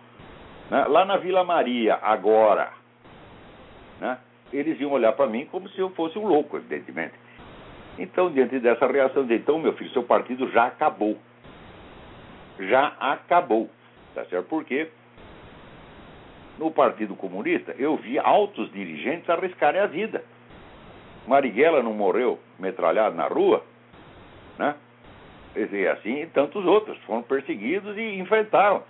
[0.72, 0.86] né?
[0.88, 2.72] Lá na Vila Maria, agora,
[4.02, 4.18] né?
[4.52, 7.14] eles iam olhar para mim como se eu fosse um louco, evidentemente.
[7.98, 11.18] Então, diante dessa reação, de então, meu filho, seu partido já acabou.
[12.60, 13.70] Já acabou.
[14.14, 14.48] Tá certo?
[14.48, 14.90] Porque
[16.58, 20.24] no Partido Comunista eu vi altos dirigentes arriscarem a vida.
[21.28, 23.64] Marighella não morreu metralhado na rua,
[24.58, 24.76] né?
[25.56, 28.84] E assim, e tantos outros foram perseguidos e enfrentaram.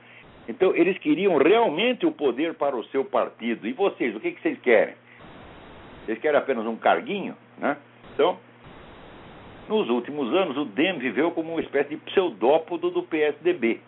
[0.52, 3.66] Então, eles queriam realmente o poder para o seu partido.
[3.66, 4.96] E vocês, o que, que vocês querem?
[6.04, 7.38] Vocês querem apenas um carguinho?
[7.58, 7.78] Né?
[8.14, 8.38] Então,
[9.70, 13.80] nos últimos anos, o DEM viveu como uma espécie de pseudópodo do PSDB.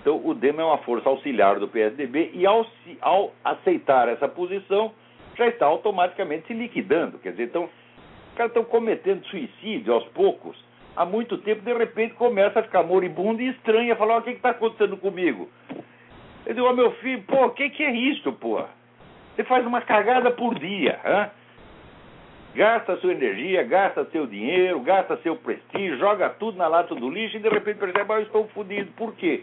[0.00, 2.66] Então, o DEM é uma força auxiliar do PSDB e, ao,
[3.02, 4.90] ao aceitar essa posição,
[5.36, 7.18] já está automaticamente se liquidando.
[7.18, 10.56] Quer dizer, então, os caras estão cometendo suicídio aos poucos
[10.96, 14.50] há muito tempo, de repente começa a ficar moribundo e estranha, falar, o que está
[14.50, 15.48] acontecendo comigo?
[16.44, 18.62] Eu digo, meu filho, pô, o que, que é isso, pô?
[19.34, 21.30] Você faz uma cagada por dia, hã?
[22.54, 27.36] Gasta sua energia, gasta seu dinheiro, gasta seu prestígio, joga tudo na lata do lixo
[27.36, 28.92] e de repente percebe, ah, eu estou fodido.
[28.92, 29.42] Por quê?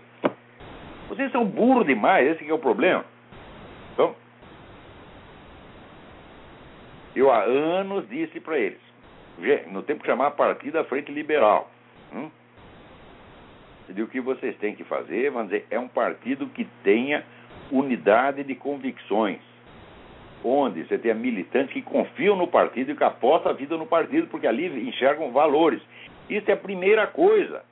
[1.08, 3.04] Vocês são burros demais, esse é o problema.
[3.94, 4.16] Então,
[7.16, 8.80] eu há anos disse para eles,
[9.72, 11.70] no tempo que chamava Partido da Frente Liberal,
[12.14, 12.30] hum?
[13.90, 17.24] o que vocês têm que fazer, vamos dizer, é um partido que tenha
[17.72, 19.40] unidade de convicções,
[20.44, 24.28] onde você tenha militantes que confiam no partido e que apostam a vida no partido,
[24.28, 25.82] porque ali enxergam valores.
[26.30, 27.64] Isso é a primeira coisa.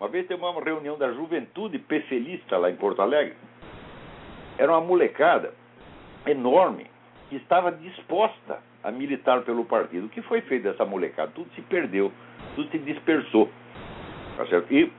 [0.00, 3.34] Uma vez teve uma reunião da juventude pecelista lá em Porto Alegre.
[4.56, 5.52] Era uma molecada
[6.24, 6.86] enorme
[7.28, 10.06] que estava disposta a militar pelo partido.
[10.06, 11.32] O que foi feito dessa molecada?
[11.34, 12.12] Tudo se perdeu,
[12.54, 13.50] tudo se dispersou.
[14.36, 14.72] Tá certo?
[14.72, 14.90] E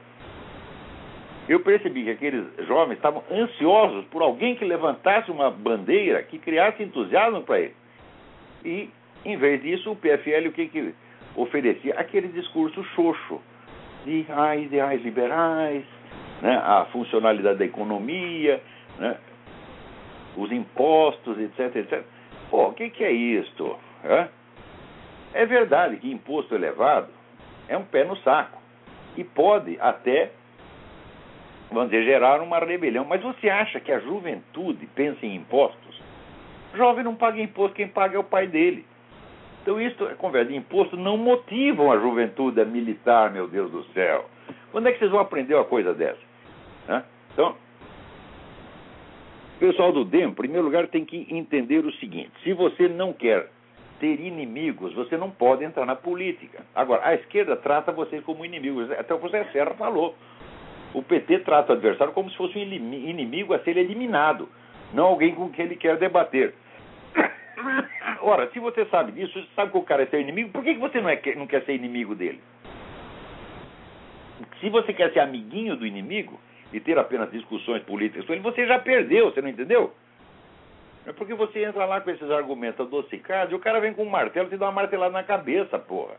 [1.48, 6.84] eu percebi que aqueles jovens estavam ansiosos por alguém que levantasse uma bandeira que criasse
[6.84, 7.76] entusiasmo para eles.
[8.64, 8.90] E,
[9.26, 10.94] em vez disso, o PFL o que, que
[11.36, 11.96] oferecia?
[11.96, 13.42] Aquele discurso xoxo
[14.06, 15.84] de ah, ideais liberais,
[16.42, 18.62] né, a funcionalidade da economia,
[18.98, 19.18] né,
[20.38, 22.04] os impostos, etc, etc.
[22.50, 23.78] Pô, o que, que é isto?
[24.04, 24.28] É?
[25.34, 27.10] é verdade que imposto elevado
[27.68, 28.60] é um pé no saco
[29.16, 30.32] e pode até,
[31.72, 33.06] vamos dizer, gerar uma rebelião.
[33.06, 36.02] Mas você acha que a juventude pensa em impostos?
[36.76, 38.86] Jovem não paga imposto, quem paga é o pai dele.
[39.62, 44.26] Então, isso, conversa de imposto, não motivam a juventude a militar, meu Deus do céu.
[44.72, 46.30] Quando é que vocês vão aprender uma coisa dessa?
[47.34, 47.56] Então,
[49.60, 53.12] o pessoal do DEM, em primeiro lugar, tem que entender o seguinte: se você não
[53.12, 53.50] quer
[54.00, 56.64] ter inimigos, você não pode entrar na política.
[56.74, 58.90] Agora, a esquerda trata vocês como inimigos.
[58.92, 60.16] Até o José Serra falou.
[60.94, 64.48] O PT trata o adversário como se fosse um inimigo a ser eliminado,
[64.94, 66.54] não alguém com quem ele quer debater.
[68.22, 71.02] Ora, se você sabe disso, sabe que o cara é seu inimigo, por que você
[71.02, 72.40] não, é, não quer ser inimigo dele?
[74.62, 76.40] Se você quer ser amiguinho do inimigo
[76.72, 79.94] e ter apenas discussões políticas com ele, você já perdeu, você não entendeu?
[81.06, 84.10] É porque você entra lá com esses argumentos adocicados e o cara vem com um
[84.10, 86.16] martelo e te dá uma martelada na cabeça, porra.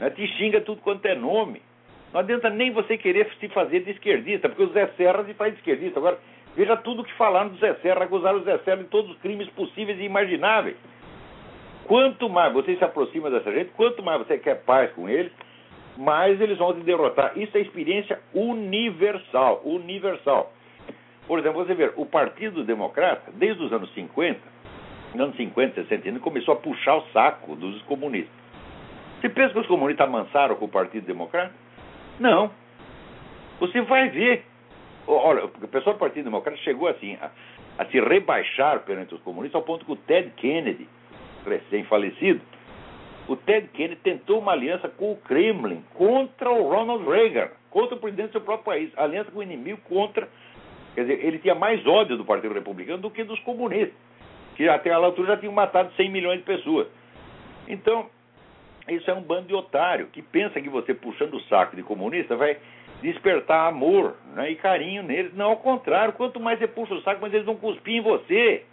[0.00, 0.10] Né?
[0.10, 1.62] Te xinga tudo quanto é nome.
[2.12, 5.52] Não adianta nem você querer se fazer de esquerdista, porque o Zé Serra se faz
[5.52, 5.98] de esquerdista.
[5.98, 6.18] Agora,
[6.54, 9.48] veja tudo que falaram do Zé Serra, acusaram o Zé Serra de todos os crimes
[9.50, 10.76] possíveis e imagináveis.
[11.86, 15.32] Quanto mais você se aproxima dessa gente, quanto mais você quer paz com eles,
[15.96, 17.32] mais eles vão te derrotar.
[17.36, 20.52] Isso é experiência universal, universal.
[21.26, 24.40] Por exemplo, você vê, o Partido Democrata, desde os anos 50,
[25.14, 28.32] nos anos 50, 60, começou a puxar o saco dos comunistas.
[29.20, 31.52] Você pensa que os comunistas amansaram com o Partido Democrata?
[32.20, 32.50] Não.
[33.58, 34.44] Você vai ver.
[35.06, 37.30] Olha, o pessoal do Partido Democrata chegou assim a,
[37.78, 40.86] a se rebaixar perante os comunistas ao ponto que o Ted Kennedy
[41.46, 42.40] recém-falecido,
[43.26, 47.98] o Ted Kennedy tentou uma aliança com o Kremlin contra o Ronald Reagan, contra o
[47.98, 48.90] presidente do seu próprio país.
[48.96, 50.28] Aliança com o inimigo contra.
[50.94, 53.96] Quer dizer, ele tinha mais ódio do Partido Republicano do que dos comunistas,
[54.56, 56.86] que até a altura já tinham matado 100 milhões de pessoas.
[57.66, 58.08] Então,
[58.88, 62.36] isso é um bando de otário que pensa que você puxando o saco de comunista
[62.36, 62.58] vai
[63.02, 65.34] despertar amor né, e carinho neles.
[65.34, 68.64] Não, ao contrário, quanto mais você puxa o saco, mais eles vão cuspir em você.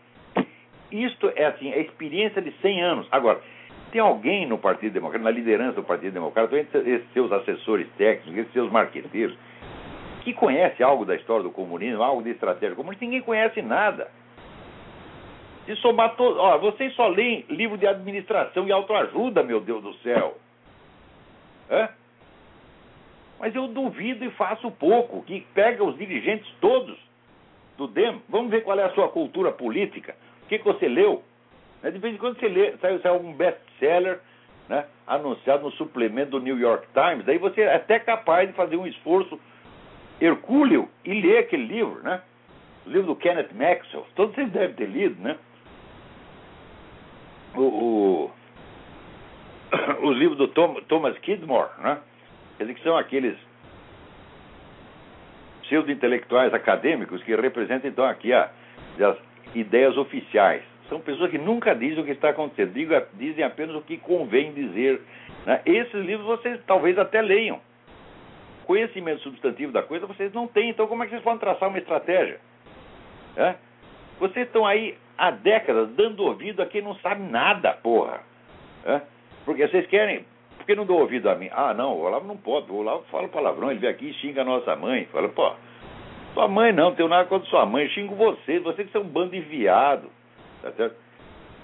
[0.91, 3.07] Isto é assim, a experiência de 100 anos.
[3.09, 3.41] Agora,
[3.91, 8.53] tem alguém no Partido Democrata, na liderança do Partido Democrata, esses seus assessores técnicos, esses
[8.53, 9.37] seus marqueteiros,
[10.21, 13.03] que conhece algo da história do comunismo, algo de estratégia comunista?
[13.03, 14.09] Ninguém conhece nada.
[15.65, 16.39] Se somar todo.
[16.39, 20.37] Ó, vocês só leem livro de administração e autoajuda, meu Deus do céu.
[21.69, 21.89] Hã?
[23.39, 26.97] Mas eu duvido e faço pouco que pega os dirigentes todos
[27.77, 28.21] do DEM.
[28.29, 30.15] Vamos ver qual é a sua cultura política
[30.51, 31.23] que, que você leu?
[31.81, 34.19] Né, de vez em quando você lê, sai, sai algum best-seller
[34.69, 38.77] né, anunciado no suplemento do New York Times, aí você é até capaz de fazer
[38.77, 39.39] um esforço
[40.19, 42.21] hercúleo e ler aquele livro, né?
[42.85, 45.37] O livro do Kenneth Maxwell, todos vocês devem ter lido, né?
[47.55, 48.31] O, o,
[50.07, 51.99] os livros do Tom, Thomas Kidmore, né?
[52.57, 53.37] Quer dizer, que são aqueles
[55.63, 58.51] pseudo-intelectuais acadêmicos que representam, então, aqui a,
[58.99, 59.17] as
[59.55, 60.63] ideias oficiais.
[60.91, 62.73] São pessoas que nunca dizem o que está acontecendo,
[63.13, 64.99] dizem apenas o que convém dizer.
[65.45, 65.61] Né?
[65.65, 67.61] Esses livros vocês talvez até leiam.
[68.65, 71.77] Conhecimento substantivo da coisa vocês não têm, então como é que vocês podem traçar uma
[71.77, 72.41] estratégia?
[73.37, 73.55] É?
[74.19, 78.19] Vocês estão aí há décadas dando ouvido a quem não sabe nada, porra.
[78.85, 78.99] É?
[79.45, 80.25] Porque vocês querem.
[80.57, 81.47] Por que não dou ouvido a mim?
[81.53, 82.69] Ah, não, o Olavo não pode.
[82.69, 85.05] O Olavo fala palavrão, ele vem aqui e xinga a nossa mãe.
[85.05, 85.53] Fala, pô,
[86.33, 89.05] sua mãe não, não tenho nada contra sua mãe, xingo você, você que é um
[89.05, 90.09] bando de viado.
[90.61, 90.95] Tá certo?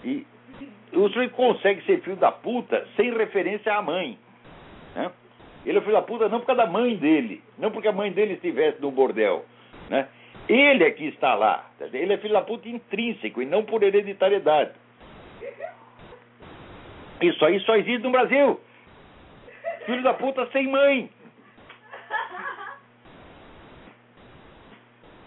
[0.03, 0.25] E
[0.93, 4.17] o sujeito consegue ser filho da puta sem referência à mãe.
[4.95, 5.12] Né?
[5.65, 8.12] Ele é filho da puta não por causa da mãe dele, não porque a mãe
[8.12, 9.45] dele estivesse no bordel.
[9.89, 10.07] Né?
[10.47, 11.69] Ele é que está lá.
[11.93, 14.71] Ele é filho da puta intrínseco e não por hereditariedade.
[17.21, 18.60] Isso aí só existe no Brasil.
[19.86, 21.10] Filho da puta sem mãe.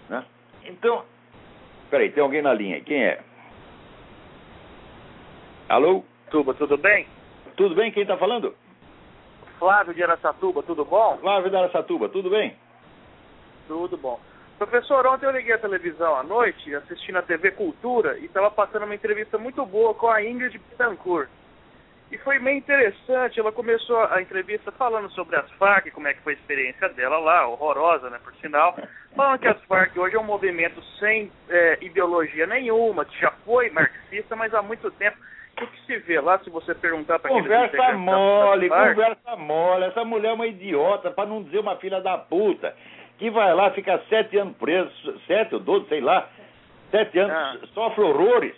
[0.08, 0.24] Né?
[0.64, 1.04] Então,
[1.90, 2.80] peraí, tem alguém na linha.
[2.80, 3.20] Quem é?
[5.70, 6.02] Alô?
[6.32, 7.06] Tuba, tudo bem?
[7.56, 7.92] Tudo bem?
[7.92, 8.56] Quem está falando?
[9.56, 11.16] Flávio de Aracatuba, tudo bom?
[11.18, 12.56] Flávio de Aracatuba, tudo bem?
[13.68, 14.18] Tudo bom.
[14.58, 18.82] Professor, ontem eu liguei a televisão à noite, assistindo a TV Cultura, e estava passando
[18.82, 21.28] uma entrevista muito boa com a Ingrid Betancourt.
[22.10, 26.22] E foi meio interessante, ela começou a entrevista falando sobre as Farc, como é que
[26.22, 28.76] foi a experiência dela lá, horrorosa, né, por sinal.
[29.14, 33.70] Falando que as Farc hoje é um movimento sem é, ideologia nenhuma, que já foi
[33.70, 35.16] marxista, mas há muito tempo
[35.60, 39.84] o que se vê lá, se você perguntar para Conversa mole, conversa mole.
[39.84, 42.74] Essa mulher é uma idiota, para não dizer uma filha da puta,
[43.18, 44.90] que vai lá, fica sete anos preso,
[45.26, 46.28] sete ou doze, sei lá,
[46.90, 47.66] sete anos, ah.
[47.74, 48.54] sofre horrores.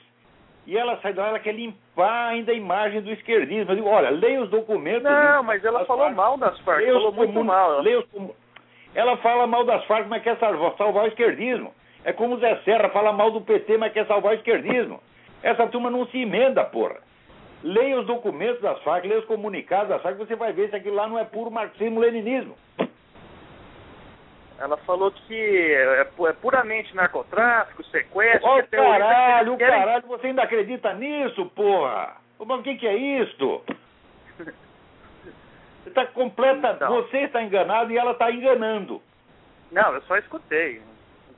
[0.64, 3.72] E ela sai lá, ela quer limpar ainda a imagem do esquerdismo.
[3.72, 5.02] Eu digo, olha, leia os documentos.
[5.02, 6.16] Não, mas ela falou Farc.
[6.16, 7.80] mal das Farc, falou muito mal.
[7.80, 8.06] Leia os,
[8.94, 11.74] ela fala mal das Farc, mas quer salvar, salvar o esquerdismo.
[12.04, 15.00] É como o Zé Serra fala mal do PT, mas quer salvar o esquerdismo.
[15.42, 16.96] Essa turma não se emenda, porra.
[17.62, 20.96] Leia os documentos das Farc, leia os comunicados das Farc, você vai ver se aquilo
[20.96, 22.56] lá não é puro marxismo-leninismo.
[24.58, 28.48] Ela falou que é, é puramente narcotráfico, sequestro.
[28.48, 29.80] Ô, oh, caralho, querem...
[29.80, 32.16] caralho, você ainda acredita nisso, porra?
[32.38, 33.62] Mas o que, que é isto?
[35.82, 36.72] Você está completa.
[36.76, 36.94] Então.
[36.94, 39.02] Você está enganado e ela está enganando.
[39.70, 40.80] Não, eu só escutei.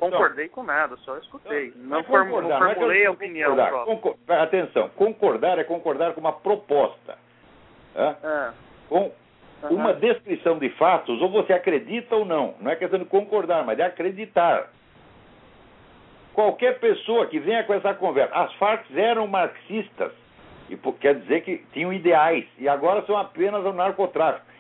[0.00, 1.72] Não concordei com nada, só escutei.
[1.76, 3.57] Não, não, form, não formulei a opinião.
[3.85, 7.16] Concordar, atenção, concordar é concordar com uma proposta.
[7.94, 8.50] É?
[8.88, 9.12] Com
[9.70, 12.54] uma descrição de fatos, ou você acredita ou não.
[12.61, 14.68] Não é questão de concordar, mas de acreditar.
[16.35, 20.12] Qualquer pessoa que venha com essa conversa, as Farc eram marxistas,
[20.68, 24.53] e quer dizer que tinham ideais, e agora são apenas o narcotráfico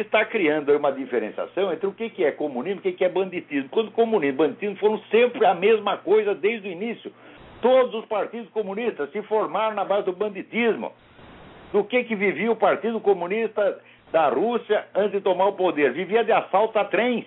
[0.00, 3.68] está criando uma diferenciação entre o que é comunismo e o que é banditismo.
[3.68, 7.12] Quando comunismo e banditismo foram sempre a mesma coisa desde o início.
[7.60, 10.92] Todos os partidos comunistas se formaram na base do banditismo.
[11.72, 13.80] Do que, que vivia o Partido Comunista
[14.12, 15.92] da Rússia antes de tomar o poder?
[15.92, 17.24] Vivia de assalto a trens.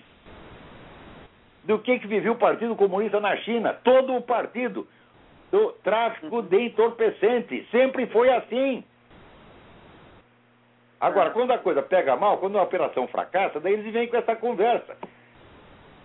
[1.63, 3.73] Do que, que vivia o Partido Comunista na China?
[3.83, 4.87] Todo o partido
[5.51, 7.69] do tráfico de entorpecentes.
[7.71, 8.83] Sempre foi assim.
[10.99, 14.35] Agora, quando a coisa pega mal, quando a operação fracassa, daí eles vêm com essa
[14.35, 14.97] conversa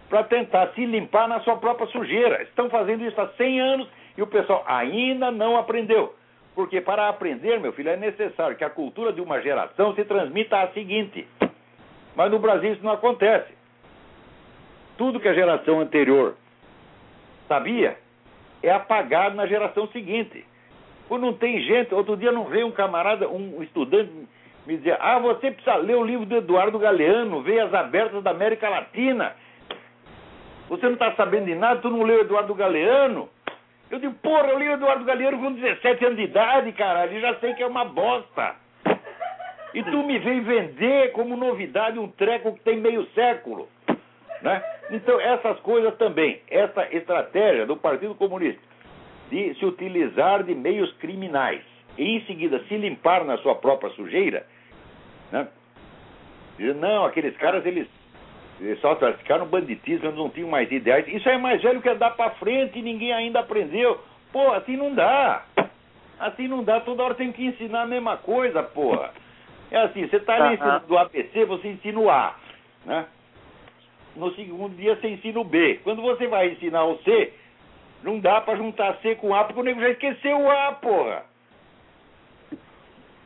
[0.08, 2.42] para tentar se limpar na sua própria sujeira.
[2.42, 6.14] Estão fazendo isso há 100 anos e o pessoal ainda não aprendeu.
[6.54, 10.60] Porque para aprender, meu filho, é necessário que a cultura de uma geração se transmita
[10.60, 11.26] à seguinte.
[12.14, 13.54] Mas no Brasil isso não acontece.
[14.98, 16.36] Tudo que a geração anterior
[17.48, 17.96] sabia
[18.62, 20.44] é apagado na geração seguinte.
[21.08, 24.12] Quando não tem gente, outro dia não veio um camarada, um estudante
[24.66, 28.68] me dizia: Ah, você precisa ler o livro do Eduardo Galeano, Veias Abertas da América
[28.68, 29.34] Latina.
[30.68, 33.28] Você não está sabendo de nada, tu não leu Eduardo Galeano?
[33.90, 37.34] Eu digo, porra, eu li o Eduardo Galeano com 17 anos de idade, caralho, já
[37.36, 38.54] sei que é uma bosta.
[39.74, 43.68] E tu me vem vender como novidade um treco que tem meio século.
[44.40, 44.62] Né?
[44.90, 48.62] Então, essas coisas também, essa estratégia do Partido Comunista
[49.30, 51.62] de se utilizar de meios criminais
[51.98, 54.46] e em seguida se limpar na sua própria sujeira,
[55.30, 55.48] né?
[56.58, 57.88] Dizer, não, aqueles caras, eles,
[58.60, 61.06] eles só ficaram banditismo, eles não tinham mais ideais.
[61.08, 64.00] Isso é mais velho que andar para frente e ninguém ainda aprendeu.
[64.32, 65.44] Pô, assim não dá.
[66.18, 69.10] Assim não dá, toda hora tem que ensinar a mesma coisa, porra.
[69.70, 72.36] É assim, você está ali uh do ABC, você ensina o A,
[72.84, 73.06] né?
[74.14, 75.80] No segundo dia você ensina o B.
[75.82, 77.32] Quando você vai ensinar o C,
[78.02, 81.31] não dá para juntar C com A, porque o nego já esqueceu o A, porra.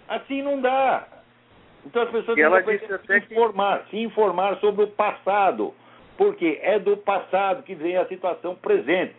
[0.09, 1.07] Assim não dá.
[1.85, 3.91] Então as pessoas têm que se informar, que...
[3.91, 5.73] se informar sobre o passado,
[6.17, 9.15] porque é do passado que vem a situação presente.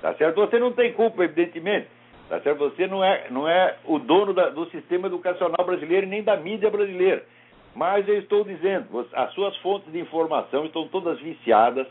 [0.00, 0.36] Tá certo?
[0.36, 1.86] Você não tem culpa, evidentemente.
[2.28, 2.58] Tá certo?
[2.58, 6.70] Você não é, não é o dono da, do sistema educacional brasileiro nem da mídia
[6.70, 7.24] brasileira.
[7.74, 11.86] Mas eu estou dizendo, as suas fontes de informação estão todas viciadas.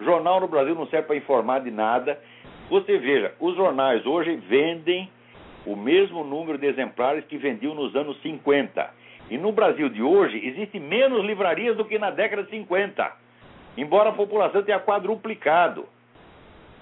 [0.00, 2.18] Jornal no Brasil não serve para informar de nada.
[2.70, 5.10] Você veja, os jornais hoje vendem
[5.66, 8.90] o mesmo número de exemplares que vendiam nos anos 50.
[9.30, 13.10] E no Brasil de hoje, existe menos livrarias do que na década de 50,
[13.76, 15.86] embora a população tenha quadruplicado.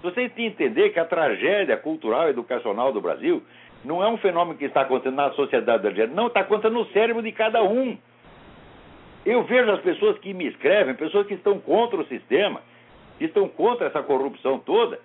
[0.03, 3.43] Vocês têm que entender que a tragédia cultural e educacional do Brasil
[3.85, 7.21] Não é um fenômeno que está acontecendo na sociedade brasileira, não, está acontecendo no cérebro
[7.21, 7.99] de cada um.
[9.27, 12.61] Eu vejo as pessoas que me escrevem, pessoas que estão contra o sistema,
[13.19, 15.01] que estão contra essa corrupção toda,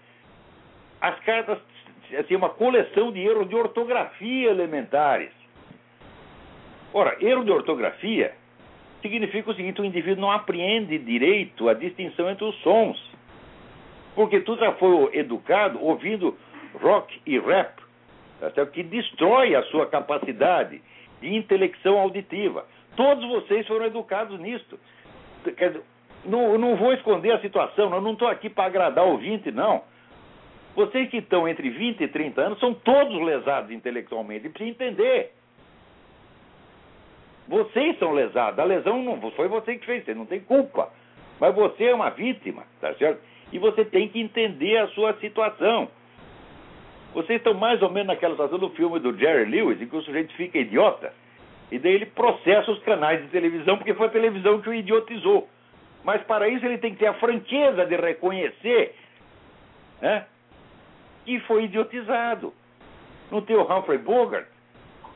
[1.02, 1.58] as cartas,
[2.16, 5.32] assim, uma coleção de erros de ortografia elementares.
[6.94, 8.34] Ora, erro de ortografia
[9.02, 12.98] significa o seguinte: o indivíduo não apreende direito a distinção entre os sons.
[14.16, 16.36] Porque tu já foi educado ouvindo
[16.82, 17.80] rock e rap,
[18.42, 20.82] até que destrói a sua capacidade
[21.22, 22.66] de intelecção auditiva.
[22.96, 24.80] Todos vocês foram educados nisto.
[25.56, 25.84] Quer dizer,
[26.26, 29.84] não, não vou esconder a situação, eu não estou aqui para agradar o ouvinte, não.
[30.78, 35.34] Vocês que estão entre 20 e 30 anos são todos lesados intelectualmente, e precisa entender.
[37.48, 38.60] Vocês são lesados.
[38.60, 40.94] A lesão não foi você que fez, você não tem culpa.
[41.40, 43.20] Mas você é uma vítima, tá certo?
[43.52, 45.90] E você tem que entender a sua situação.
[47.12, 50.04] Vocês estão mais ou menos naquela situação do filme do Jerry Lewis, em que o
[50.04, 51.12] sujeito fica idiota,
[51.72, 55.50] e daí ele processa os canais de televisão, porque foi a televisão que o idiotizou.
[56.04, 58.94] Mas para isso ele tem que ter a franqueza de reconhecer
[60.00, 60.28] né,
[61.28, 62.54] que foi idiotizado.
[63.30, 64.48] Não tem o Humphrey Bogart,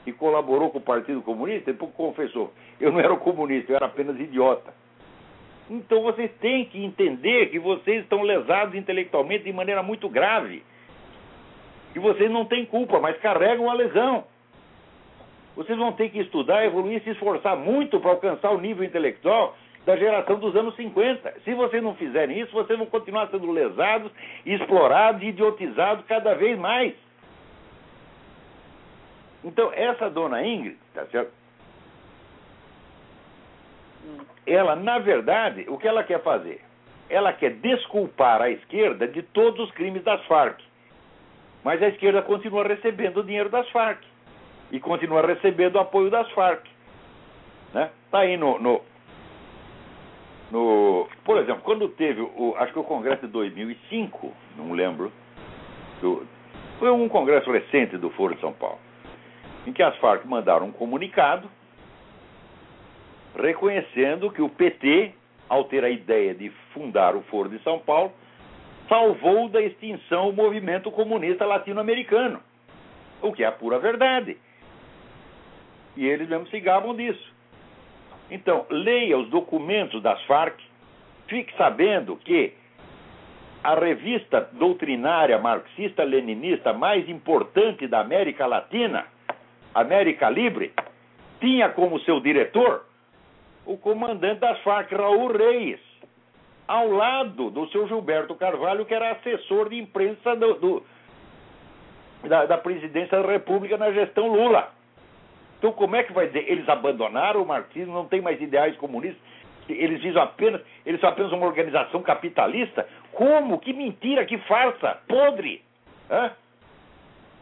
[0.04, 4.20] que colaborou com o Partido Comunista, ele confessou: eu não era comunista, eu era apenas
[4.20, 4.74] idiota.
[5.70, 10.64] Então vocês têm que entender que vocês estão lesados intelectualmente de maneira muito grave.
[11.94, 14.26] Que vocês não têm culpa, mas carregam a lesão.
[15.56, 19.56] Vocês vão ter que estudar, evoluir, se esforçar muito para alcançar o nível intelectual
[19.86, 21.42] da geração dos anos 50.
[21.44, 24.12] Se vocês não fizerem isso, vocês vão continuar sendo lesados,
[24.46, 26.94] explorados e idiotizados cada vez mais.
[29.44, 31.32] Então, essa dona Ingrid, tá certo?
[34.46, 36.62] Ela, na verdade, o que ela quer fazer?
[37.10, 40.62] Ela quer desculpar a esquerda de todos os crimes das Farc.
[41.64, 44.04] Mas a esquerda continua recebendo o dinheiro das Farc.
[44.72, 46.66] E continua recebendo o apoio das Farc.
[47.74, 47.90] Né?
[48.10, 48.82] Tá aí no, no,
[50.52, 55.12] no, por exemplo, quando teve o, acho que o Congresso de 2005, não lembro,
[56.02, 56.28] do,
[56.78, 58.80] foi um congresso recente do Foro de São Paulo
[59.66, 61.50] em que as Farc mandaram um comunicado
[63.36, 65.14] reconhecendo que o PT,
[65.48, 68.12] ao ter a ideia de fundar o Foro de São Paulo,
[68.90, 72.42] salvou da extinção o movimento comunista latino-americano,
[73.22, 74.38] o que é a pura verdade.
[75.96, 77.31] E eles mesmo se gabam disso.
[78.32, 80.58] Então, leia os documentos das Farc,
[81.28, 82.54] fique sabendo que
[83.62, 89.06] a revista doutrinária marxista-leninista mais importante da América Latina
[89.76, 90.74] América Libre,
[91.40, 92.86] tinha como seu diretor
[93.66, 95.80] o comandante das Farc, Raul Reis,
[96.68, 100.84] ao lado do seu Gilberto Carvalho, que era assessor de imprensa do, do,
[102.28, 104.72] da, da presidência da República na gestão Lula.
[105.62, 106.52] Então, como é que vai dizer?
[106.52, 109.22] Eles abandonaram o marxismo, não tem mais ideais comunistas,
[109.70, 112.90] eles visam apenas, eles são apenas uma organização capitalista?
[113.12, 113.60] Como?
[113.60, 115.64] Que mentira, que farsa, podre!
[116.10, 116.32] Hã?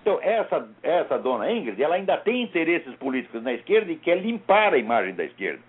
[0.01, 4.74] Então, essa, essa dona Ingrid, ela ainda tem interesses políticos na esquerda e quer limpar
[4.74, 5.61] a imagem da esquerda.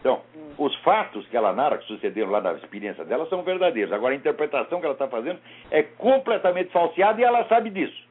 [0.00, 0.22] Então,
[0.58, 3.92] os fatos que ela narra, que sucederam lá na experiência dela, são verdadeiros.
[3.92, 5.38] Agora, a interpretação que ela está fazendo
[5.70, 8.08] é completamente falseada e ela sabe disso.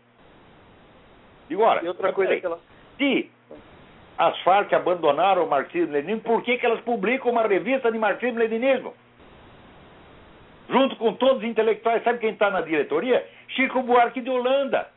[1.49, 2.59] E, ora, e outra coisa que ela...
[2.97, 3.29] Se
[4.17, 8.93] as Farc abandonaram o marxismo-leninismo, por que, que elas publicam uma revista de marxismo-leninismo?
[10.69, 13.25] Junto com todos os intelectuais, sabe quem está na diretoria?
[13.49, 14.89] Chico Buarque de Holanda.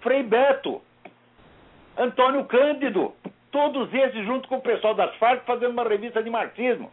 [0.00, 0.82] Frei Beto,
[1.96, 3.14] Antônio Cândido,
[3.50, 6.90] todos esses junto com o pessoal das Farc fazendo uma revista de marxismo.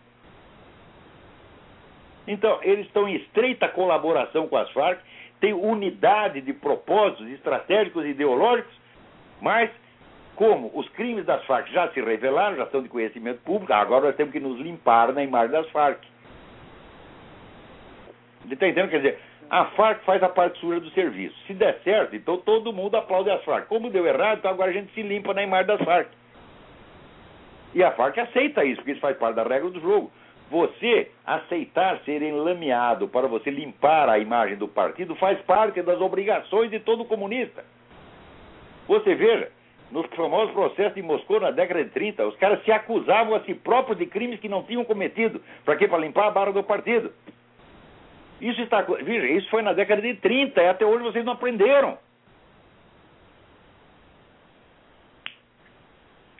[2.28, 5.02] Então, eles estão em estreita colaboração com as Farc,
[5.42, 8.74] têm unidade de propósitos estratégicos e ideológicos,
[9.42, 9.70] mas
[10.42, 14.16] como os crimes das Farc já se revelaram, já são de conhecimento público, agora nós
[14.16, 16.04] temos que nos limpar na imagem das Farc.
[18.44, 18.90] Você está entendendo?
[18.90, 21.38] Quer dizer, a FARC faz a parte suja do serviço.
[21.46, 23.68] Se der certo, então todo mundo aplaude as FARC.
[23.68, 26.10] Como deu errado, então agora a gente se limpa na imagem das FARC.
[27.76, 30.12] E a FARC aceita isso, porque isso faz parte da regra do jogo.
[30.50, 36.72] Você aceitar ser enlameado para você limpar a imagem do partido faz parte das obrigações
[36.72, 37.64] de todo comunista.
[38.88, 39.52] Você veja,
[39.92, 43.54] nos famosos processos de Moscou na década de 30, os caras se acusavam a si
[43.54, 45.42] próprios de crimes que não tinham cometido.
[45.66, 45.88] Para quê?
[45.88, 47.12] Para limpar a barra do partido.
[48.40, 48.82] Isso está.
[48.82, 51.98] Veja, isso foi na década de 30 e até hoje vocês não aprenderam.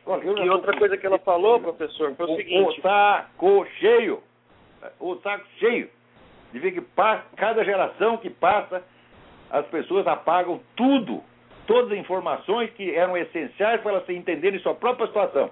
[0.04, 2.78] Olha, e outra coisa que ela falou, professor, foi o, o seguinte.
[2.78, 4.22] O saco cheio.
[4.98, 5.88] O saco cheio.
[6.52, 8.82] De ver que passa, cada geração que passa,
[9.50, 11.22] as pessoas apagam tudo
[11.66, 15.50] todas as informações que eram essenciais para ela se entender em sua própria situação.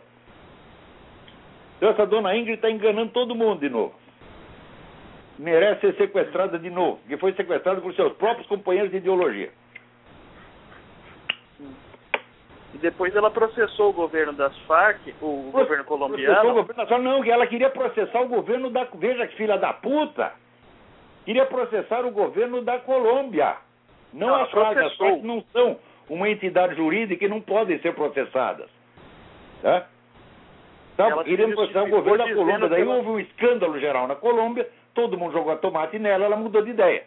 [1.77, 3.95] Então essa dona Ingrid está enganando todo mundo de novo.
[5.39, 9.51] Merece ser sequestrada de novo, porque foi sequestrada por seus próprios companheiros de ideologia.
[12.75, 16.53] E depois ela processou o governo das Farc, o Pro- governo Processou o colombiano.
[16.55, 18.85] governo nacional, não, que ela queria processar o governo da.
[18.95, 20.33] Veja que filha da puta!
[21.25, 23.57] Queria processar o governo da Colômbia.
[24.13, 24.79] Não, Não, as Farc.
[24.79, 24.97] As.
[24.97, 25.79] Farc não são
[26.11, 28.69] uma entidade jurídica e não podem ser processadas.
[29.63, 29.87] Tá?
[30.95, 32.69] Então, queria processar o governo da Colômbia.
[32.69, 36.63] Daí ela- houve um escândalo geral na Colômbia, todo mundo jogou tomate nela, ela mudou
[36.63, 37.05] de ideia.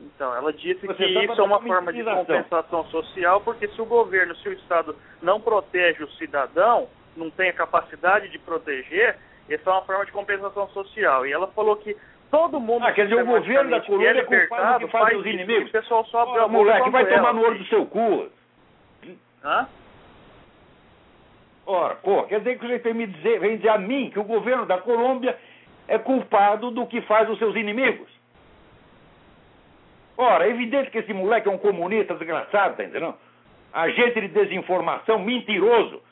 [0.00, 3.84] Então, ela disse Você que isso é uma forma de compensação social, porque se o
[3.84, 9.16] governo, se o Estado não protege o cidadão, não tem a capacidade de proteger,
[9.48, 11.26] isso é uma forma de compensação social.
[11.26, 11.96] E ela falou que
[12.30, 15.26] todo mundo Ah, quer dizer, o governo da Colômbia é culpado do que faz os
[15.26, 15.68] isso, inimigos?
[15.68, 18.28] O pessoal sobe a moleque, vai tomar no olho olho do seu cu.
[19.44, 19.68] Hã?
[21.66, 24.24] Ora, pô, quer dizer que você vem, me dizer, vem dizer a mim que o
[24.24, 25.38] governo da Colômbia
[25.86, 28.08] é culpado do que faz os seus inimigos?
[30.16, 33.14] Ora, é evidente que esse moleque é um comunista desgraçado, tá entendendo?
[33.72, 36.02] Agente de desinformação, mentiroso.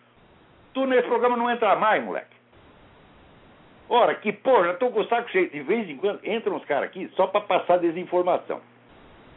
[0.75, 2.36] Tu nesse programa não entra mais, moleque.
[3.89, 5.49] Ora, que porra, tô com o saco cheio.
[5.49, 8.61] De vez em quando entram uns caras aqui só pra passar desinformação.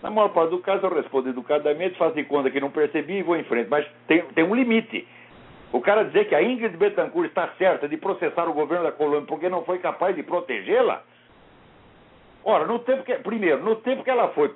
[0.02, 3.24] Na maior parte do caso eu respondo educadamente, faço de conta que não percebi e
[3.24, 3.70] vou em frente.
[3.70, 5.08] Mas tem, tem um limite.
[5.72, 9.28] O cara dizer que a Ingrid Betancourt está certa de processar o governo da Colômbia
[9.28, 11.04] porque não foi capaz de protegê-la.
[12.44, 13.14] Ora, no tempo que.
[13.16, 14.56] Primeiro, no tempo que ela foi,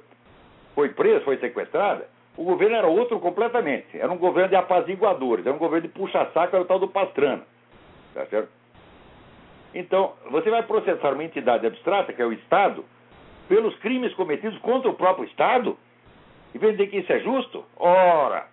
[0.73, 3.99] foi presa, foi sequestrada, o governo era outro completamente.
[3.99, 7.43] Era um governo de apaziguadores, era um governo de puxa-saco, era o tal do Pastrana.
[8.15, 8.62] Tá certo?
[9.73, 12.85] Então, você vai processar uma entidade abstrata, que é o Estado,
[13.47, 15.77] pelos crimes cometidos contra o próprio Estado?
[16.53, 17.65] E vem dizer que isso é justo?
[17.77, 18.47] Ora,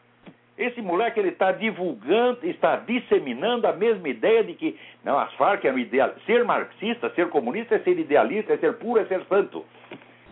[0.56, 5.64] esse moleque ele está divulgando, está disseminando a mesma ideia de que não, as Farc
[5.64, 9.64] eram ideal, ser marxista, ser comunista é ser idealista, é ser puro, é ser santo.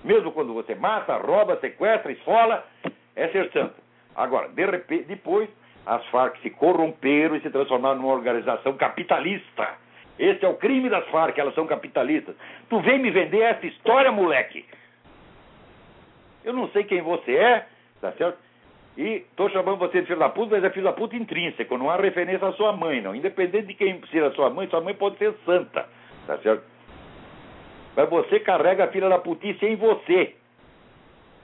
[0.05, 2.65] Mesmo quando você mata, rouba, sequestra, esfola,
[3.17, 3.75] é ser santo.
[4.15, 5.49] Agora, de repente, depois,
[5.87, 9.77] as Farc se corromperam e se transformaram numa organização capitalista.
[10.19, 12.35] Esse é o crime das Farc, elas são capitalistas.
[12.69, 14.65] Tu vem me vender essa história, moleque?
[16.45, 17.67] Eu não sei quem você é,
[18.01, 18.39] tá certo?
[18.97, 21.89] E tô chamando você de filho da puta, mas é filho da puta intrínseco, não
[21.89, 23.15] há referência à sua mãe, não.
[23.15, 25.89] Independente de quem seja sua mãe, sua mãe pode ser santa,
[26.27, 26.65] tá certo?
[27.95, 30.35] Mas você carrega a filha da putice em você.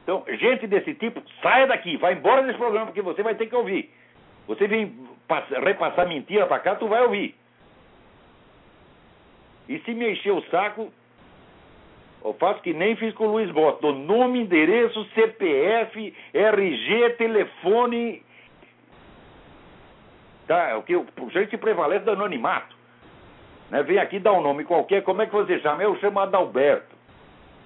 [0.02, 3.54] Então, gente desse tipo, saia daqui, vai embora desse programa, porque você vai ter que
[3.54, 3.90] ouvir.
[4.48, 4.92] Você vem
[5.28, 7.34] passa- repassar mentira pra cá, tu vai ouvir.
[9.68, 10.92] E se me encher o saco,
[12.24, 13.82] eu faço que nem fiz com o Luiz Boto.
[13.82, 18.22] Dou nome, endereço, CPF, RG, telefone.
[20.46, 22.74] Tá, é o que o gente prevalece do anonimato.
[23.70, 23.82] Né?
[23.82, 25.82] Vem aqui dar um nome qualquer, como é que você chama?
[25.82, 26.94] Eu chamo Adalberto.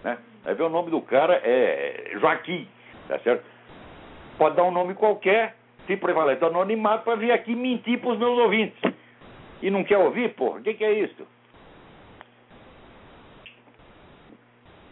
[0.03, 0.19] Né?
[0.45, 2.67] Aí vê o nome do cara é Joaquim,
[3.09, 3.45] tá certo?
[4.37, 8.19] Pode dar um nome qualquer, se prevalece do anonimato, para vir aqui mentir para os
[8.19, 8.81] meus ouvintes.
[9.61, 10.59] E não quer ouvir, porra?
[10.59, 11.27] O que, que é isso?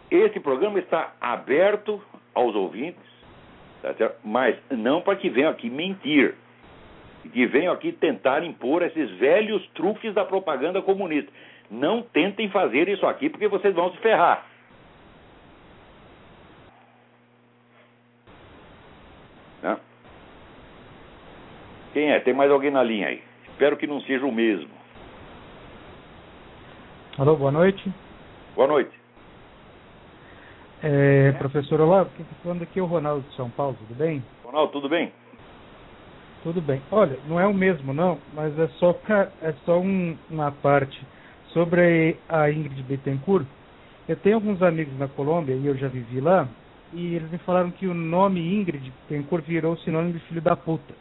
[0.09, 2.01] Esse programa está aberto
[2.33, 3.01] aos ouvintes,
[3.81, 6.35] tá mas não para que venham aqui mentir,
[7.33, 11.31] que venham aqui tentar impor esses velhos truques da propaganda comunista.
[11.69, 14.45] Não tentem fazer isso aqui porque vocês vão se ferrar.
[19.61, 19.77] Né?
[21.91, 22.19] Quem é?
[22.21, 23.21] Tem mais alguém na linha aí?
[23.49, 24.69] Espero que não seja o mesmo.
[27.17, 27.91] Alô, boa noite.
[28.55, 28.96] Boa noite.
[30.83, 34.23] É, professor Olavo, quem está falando aqui é o Ronaldo de São Paulo, tudo bem?
[34.43, 35.11] Ronaldo, tudo bem?
[36.43, 36.81] Tudo bem.
[36.91, 41.01] Olha, não é o mesmo não, mas é só, pra, é só um, uma parte
[41.51, 43.45] sobre a Ingrid Betancourt.
[44.07, 46.47] Eu tenho alguns amigos na Colômbia e eu já vivi lá,
[46.93, 50.93] e eles me falaram que o nome Ingrid Betancourt virou sinônimo de filho da puta.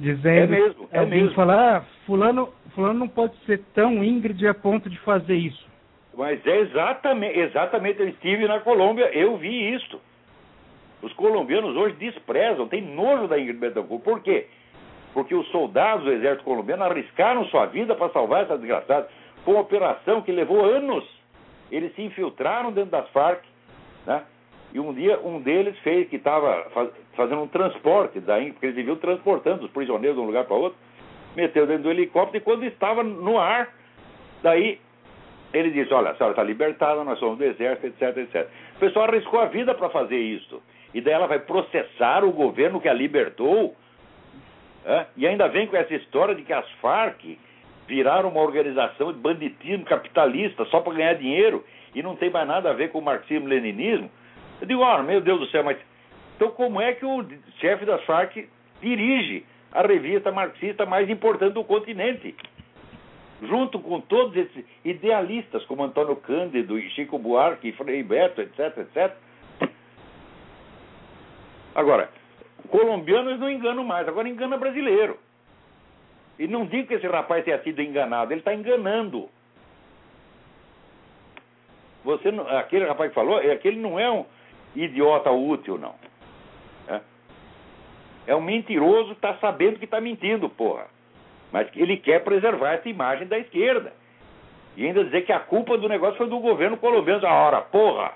[0.00, 1.34] Dizendo, É mesmo, é alguém mesmo.
[1.36, 5.70] fala, ah, fulano, fulano não pode ser tão Ingrid a ponto de fazer isso.
[6.14, 10.00] Mas é exatamente, exatamente, eu estive na Colômbia, eu vi isso.
[11.00, 14.02] Os colombianos hoje desprezam, têm nojo da Ingrid Betancourt.
[14.02, 14.46] Por quê?
[15.12, 19.08] Porque os soldados do exército colombiano arriscaram sua vida para salvar essa desgraçada.
[19.44, 21.04] Foi uma operação que levou anos.
[21.70, 23.42] Eles se infiltraram dentro das Farc,
[24.06, 24.22] né?
[24.72, 26.66] E um dia um deles fez que estava
[27.14, 30.56] fazendo um transporte da Ingrid, porque eles viviam transportando os prisioneiros de um lugar para
[30.56, 30.78] outro,
[31.34, 33.74] meteu dentro do helicóptero e quando estava no ar,
[34.42, 34.78] daí
[35.52, 38.48] ele disse, olha, a senhora está libertada, nós somos do exército, etc, etc.
[38.76, 40.62] O pessoal arriscou a vida para fazer isso.
[40.94, 43.74] e daí ela vai processar o governo que a libertou.
[44.84, 45.06] É?
[45.16, 47.38] E ainda vem com essa história de que as Farc
[47.86, 52.70] viraram uma organização de banditismo capitalista só para ganhar dinheiro e não tem mais nada
[52.70, 54.10] a ver com o marxismo-leninismo.
[54.60, 55.76] Eu digo, ah, meu Deus do céu, mas
[56.36, 57.24] então como é que o
[57.60, 58.48] chefe das Farc
[58.80, 62.34] dirige a revista marxista mais importante do continente?
[63.42, 68.78] Junto com todos esses idealistas, como Antônio Cândido e Chico Buarque e Frei Beto, etc,
[68.78, 69.12] etc.
[71.74, 72.08] Agora,
[72.68, 75.18] colombianos não enganam mais, agora engana brasileiro.
[76.38, 79.28] E não digo que esse rapaz tenha sido enganado, ele está enganando.
[82.04, 84.24] Você não, aquele rapaz que falou, aquele não é um
[84.74, 85.94] idiota útil, não.
[86.88, 87.00] É,
[88.28, 90.86] é um mentiroso que está sabendo que está mentindo, porra.
[91.52, 93.92] Mas ele quer preservar essa imagem da esquerda.
[94.76, 97.26] E ainda dizer que a culpa do negócio foi do governo colombiano.
[97.26, 98.12] A hora, porra!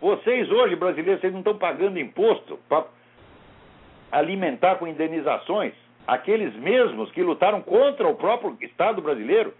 [0.00, 2.84] Vocês hoje, brasileiros, vocês não estão pagando imposto para
[4.12, 5.72] alimentar com indenizações
[6.06, 9.52] aqueles mesmos que lutaram contra o próprio Estado brasileiro,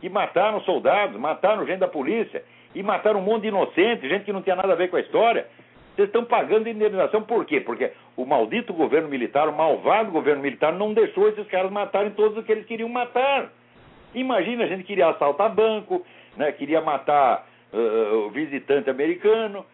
[0.00, 2.42] que mataram soldados, mataram gente da polícia
[2.74, 5.00] e mataram um monte de inocentes, gente que não tinha nada a ver com a
[5.00, 5.46] história.
[5.94, 7.60] Vocês estão pagando indenização por quê?
[7.60, 12.38] Porque o maldito governo militar, o malvado governo militar, não deixou esses caras matarem todos
[12.38, 13.50] os que eles queriam matar.
[14.14, 16.04] Imagina, a gente queria assaltar banco,
[16.36, 19.64] né, queria matar uh, o visitante americano,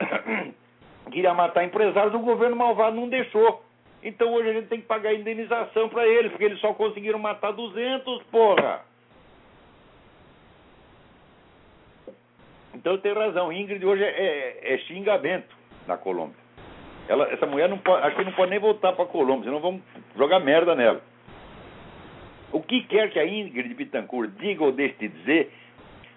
[1.10, 3.62] queria matar empresários, o governo malvado não deixou.
[4.02, 7.52] Então hoje a gente tem que pagar indenização para eles, porque eles só conseguiram matar
[7.52, 8.82] 200, porra.
[12.74, 16.36] Então tem razão, Ingrid hoje é, é, é xingamento na Colômbia.
[17.08, 19.82] Ela, essa mulher não pode, aqui não pode nem voltar para a Colômbia, senão vamos
[20.16, 21.00] jogar merda nela.
[22.52, 25.52] O que quer que a Ingrid Bittencourt diga ou deixe de dizer,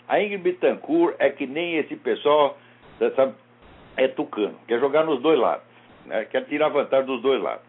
[0.08, 2.58] a Ingrid Bittencourt é que nem esse pessoal
[3.00, 3.36] dessa,
[3.98, 5.66] é tucano, quer jogar nos dois lados,
[6.06, 6.26] né?
[6.26, 7.66] quer tirar vantagem dos dois lados.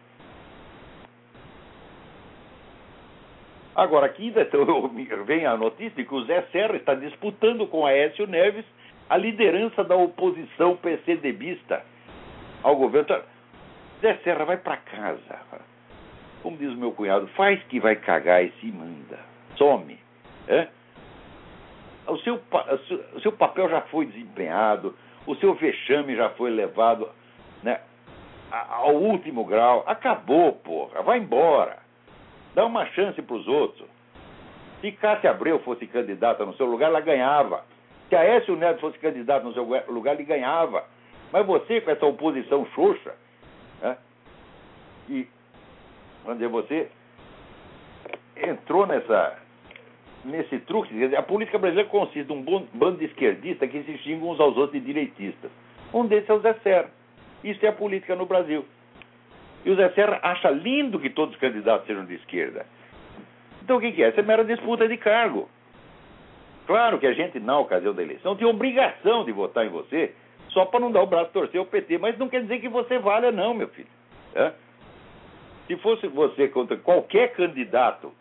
[3.75, 4.33] Agora, aqui
[5.25, 8.65] vem a notícia de que o Zé Serra está disputando com Aécio Neves
[9.09, 11.83] a liderança da oposição PCDBista
[12.61, 13.05] ao governo.
[13.05, 13.21] Então,
[14.01, 15.39] Zé Serra vai para casa.
[16.43, 19.19] Como diz o meu cunhado, faz que vai cagar e se manda.
[19.57, 19.97] Some.
[20.47, 20.67] É?
[22.07, 22.41] O, seu,
[23.13, 24.95] o seu papel já foi desempenhado,
[25.27, 27.09] o seu vexame já foi levado
[27.61, 27.81] né,
[28.51, 29.83] ao último grau.
[29.85, 31.01] Acabou, porra.
[31.01, 31.77] Vai embora.
[32.55, 33.87] Dá uma chance para os outros.
[34.81, 37.63] Se Cássia Abreu fosse candidata no seu lugar, ela ganhava.
[38.09, 40.83] Se a Aécio Neto fosse candidato no seu lugar, ele ganhava.
[41.31, 43.13] Mas você, com essa oposição xoxa,
[43.81, 43.97] né,
[45.07, 45.27] e,
[46.23, 46.87] vamos dizer, você
[48.35, 49.37] entrou nessa,
[50.25, 51.15] nesse truque.
[51.15, 52.41] A política brasileira consiste num
[52.73, 55.51] bando de esquerdistas que se xingam uns aos outros de direitistas.
[55.93, 56.89] Um desses é o Zé Serra.
[57.43, 58.65] Isso é a política no Brasil.
[59.63, 62.65] E o Zé Serra acha lindo que todos os candidatos sejam de esquerda.
[63.61, 64.07] Então o que, que é?
[64.07, 65.47] Essa é mera disputa de cargo.
[66.69, 70.13] Claro que a gente, na ocasião da eleição, tem obrigação de votar em você
[70.49, 72.99] só para não dar o braço torcer ao PT, mas não quer dizer que você
[72.99, 73.87] valha, não, meu filho.
[74.35, 74.51] É?
[75.65, 78.13] Se fosse você contra qualquer candidato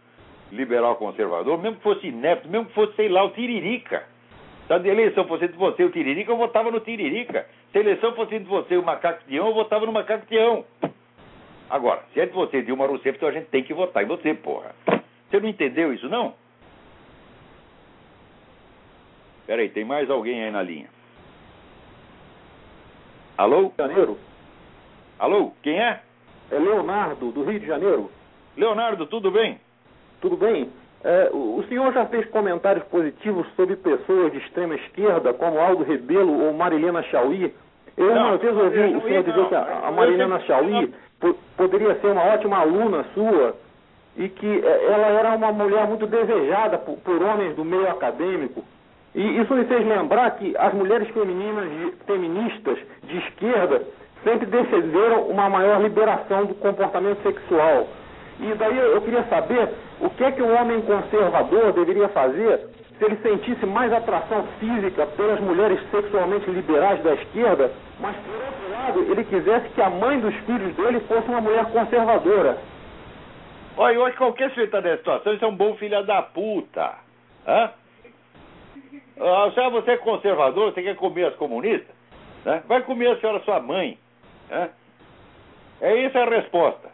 [0.50, 4.06] liberal conservador, mesmo que fosse inepto, mesmo que fosse, sei lá, o Tiririca.
[4.66, 7.46] Se a eleição fosse de você o Tiririca, eu votava no Tiririca.
[7.70, 10.24] Se a eleição fosse de você o Macaco eu votava no Macaco.
[11.68, 14.32] Agora, se é de você Dilma Rousseff, então a gente tem que votar em você,
[14.32, 14.74] porra.
[15.28, 16.32] Você não entendeu isso, não?
[19.48, 20.88] Peraí, tem mais alguém aí na linha?
[23.38, 23.72] Alô?
[23.78, 24.18] Janeiro.
[25.18, 26.00] Alô, quem é?
[26.50, 28.10] É Leonardo, do Rio de Janeiro.
[28.58, 29.58] Leonardo, tudo bem?
[30.20, 30.68] Tudo bem.
[31.02, 36.44] É, o senhor já fez comentários positivos sobre pessoas de extrema esquerda, como Aldo Rebelo
[36.44, 37.54] ou Marilena Chauí.
[37.96, 39.48] Eu não, uma vez ouvi o senhor dizer não.
[39.48, 40.92] que a, a Marilena Chauí
[41.56, 43.56] poderia ser uma ótima aluna sua
[44.14, 48.62] e que é, ela era uma mulher muito desejada por, por homens do meio acadêmico.
[49.18, 51.68] E isso me fez lembrar que as mulheres femininas,
[52.06, 53.82] feministas de esquerda
[54.22, 57.88] sempre defenderam uma maior liberação do comportamento sexual.
[58.38, 62.60] E daí eu queria saber o que é que um homem conservador deveria fazer
[62.96, 68.70] se ele sentisse mais atração física pelas mulheres sexualmente liberais da esquerda, mas por outro
[68.70, 72.56] lado ele quisesse que a mãe dos filhos dele fosse uma mulher conservadora.
[73.76, 76.92] Olha, que qualquer sujeito nessa situação, isso é um bom filho da puta.
[77.44, 77.70] Hã?
[79.20, 81.94] Ah, você é conservador, você quer comer as comunistas?
[82.44, 82.62] Né?
[82.66, 83.98] Vai comer a senhora sua mãe.
[84.48, 84.70] Né?
[85.80, 86.90] É essa a resposta.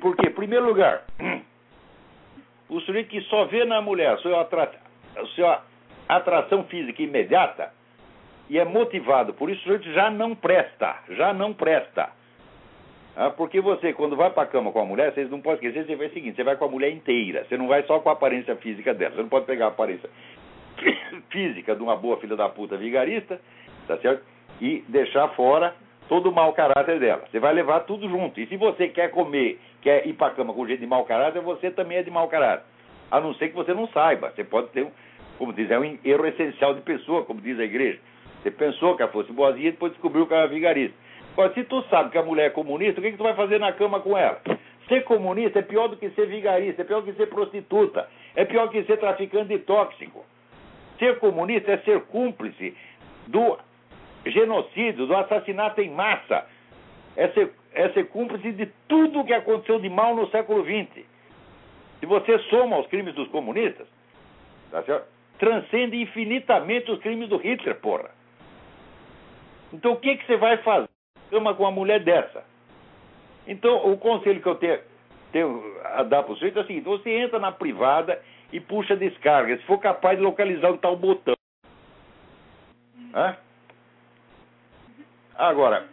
[0.00, 0.28] Por quê?
[0.28, 1.04] Em primeiro lugar,
[2.68, 4.70] o sujeito que só vê na mulher a sua, atra...
[5.16, 5.62] a sua
[6.08, 7.72] atração física imediata
[8.48, 12.10] e é motivado por isso, o sujeito já não presta, já não presta.
[13.16, 15.86] Ah, porque você, quando vai para a cama com a mulher, vocês não podem esquecer,
[15.86, 18.08] você vai o seguinte, você vai com a mulher inteira, você não vai só com
[18.08, 20.10] a aparência física dela, você não pode pegar a aparência
[21.30, 23.40] física de uma boa filha da puta vigarista,
[23.86, 24.24] tá certo?
[24.60, 25.74] E deixar fora
[26.08, 27.22] todo o mau caráter dela.
[27.30, 28.40] Você vai levar tudo junto.
[28.40, 31.40] E se você quer comer, quer ir para a cama com jeito de mau caráter,
[31.40, 32.64] você também é de mau caráter.
[33.10, 34.32] A não ser que você não saiba.
[34.34, 34.90] Você pode ter um,
[35.38, 37.98] como diz, é um erro essencial de pessoa, como diz a igreja.
[38.42, 40.96] Você pensou que ela fosse boazinha e depois descobriu que ela era vigarista.
[41.34, 43.58] Agora, se tu sabe que a mulher é comunista, o que, que tu vai fazer
[43.58, 44.40] na cama com ela?
[44.88, 48.44] Ser comunista é pior do que ser vigarista, é pior do que ser prostituta, é
[48.44, 50.24] pior do que ser traficante de tóxico.
[50.98, 52.76] Ser comunista é ser cúmplice
[53.26, 53.58] do
[54.24, 56.46] genocídio, do assassinato em massa.
[57.16, 61.04] É ser, é ser cúmplice de tudo o que aconteceu de mal no século XX.
[61.98, 63.88] Se você soma os crimes dos comunistas,
[64.70, 64.82] tá
[65.38, 68.10] transcende infinitamente os crimes do Hitler, porra.
[69.72, 70.93] Então o que, que você vai fazer
[71.34, 72.44] cama com uma mulher dessa?
[73.46, 74.78] Então o conselho que eu tenho,
[75.32, 78.20] tenho a dar para o sujeito é o seguinte: você entra na privada
[78.52, 81.34] e puxa a descarga, se for capaz de localizar o botão.
[83.12, 83.36] Hã?
[85.36, 85.86] Agora,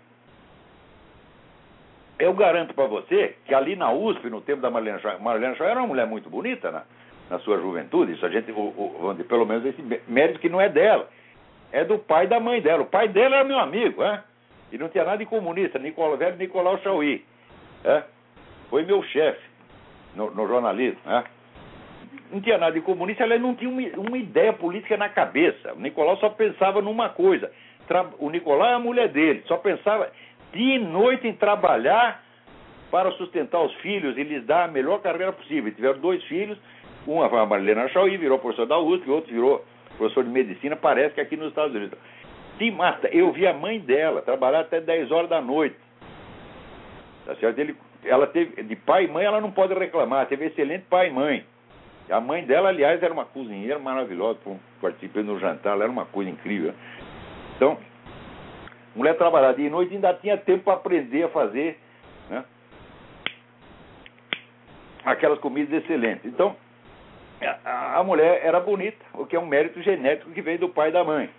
[2.19, 5.67] eu garanto para você que ali na USP, no tempo da Marlene Shaw, Marlene Shaw
[5.67, 6.83] era uma mulher muito bonita na,
[7.29, 8.13] na sua juventude.
[8.13, 11.09] Isso a gente, o, o, pelo menos esse mérito que não é dela,
[11.71, 12.83] é do pai e da mãe dela.
[12.83, 14.23] O pai dela era meu amigo, é?
[14.72, 17.24] E não tinha nada de comunista, Nicolau, velho Nicolau Chauí.
[17.84, 18.03] É?
[18.69, 19.41] Foi meu chefe
[20.15, 20.99] no, no jornalismo.
[21.07, 21.24] É?
[22.32, 25.74] Não tinha nada de comunista, ela não tinha uma, uma ideia política na cabeça.
[25.74, 27.51] O Nicolau só pensava numa coisa
[28.19, 30.09] o Nicolau é a mulher dele, só pensava
[30.53, 32.24] dia e noite em trabalhar
[32.89, 35.74] para sustentar os filhos e lhes dar a melhor carreira possível.
[35.74, 36.57] Tiveram dois filhos,
[37.07, 39.65] uma foi a Marilena Chauí, virou professor da USP, o outro virou
[39.97, 41.97] professor de medicina, parece que aqui nos Estados Unidos.
[42.57, 45.75] Sim, Marta, eu vi a mãe dela trabalhar até 10 horas da noite.
[47.25, 47.59] Tá certo?
[47.59, 51.11] Ele, ela teve, de pai e mãe ela não pode reclamar, teve excelente pai e
[51.11, 51.45] mãe.
[52.09, 54.39] A mãe dela, aliás, era uma cozinheira maravilhosa,
[54.81, 56.73] participei no jantar, ela era uma coisa incrível.
[57.55, 57.77] Então,
[58.95, 61.79] mulher trabalhava dia e noite ainda tinha tempo para aprender a fazer
[62.29, 62.43] né,
[65.05, 66.25] aquelas comidas excelentes.
[66.25, 66.55] Então,
[67.65, 70.89] a, a, mulher era bonita, o que é um mérito genético que vem do pai
[70.89, 71.29] e da mãe.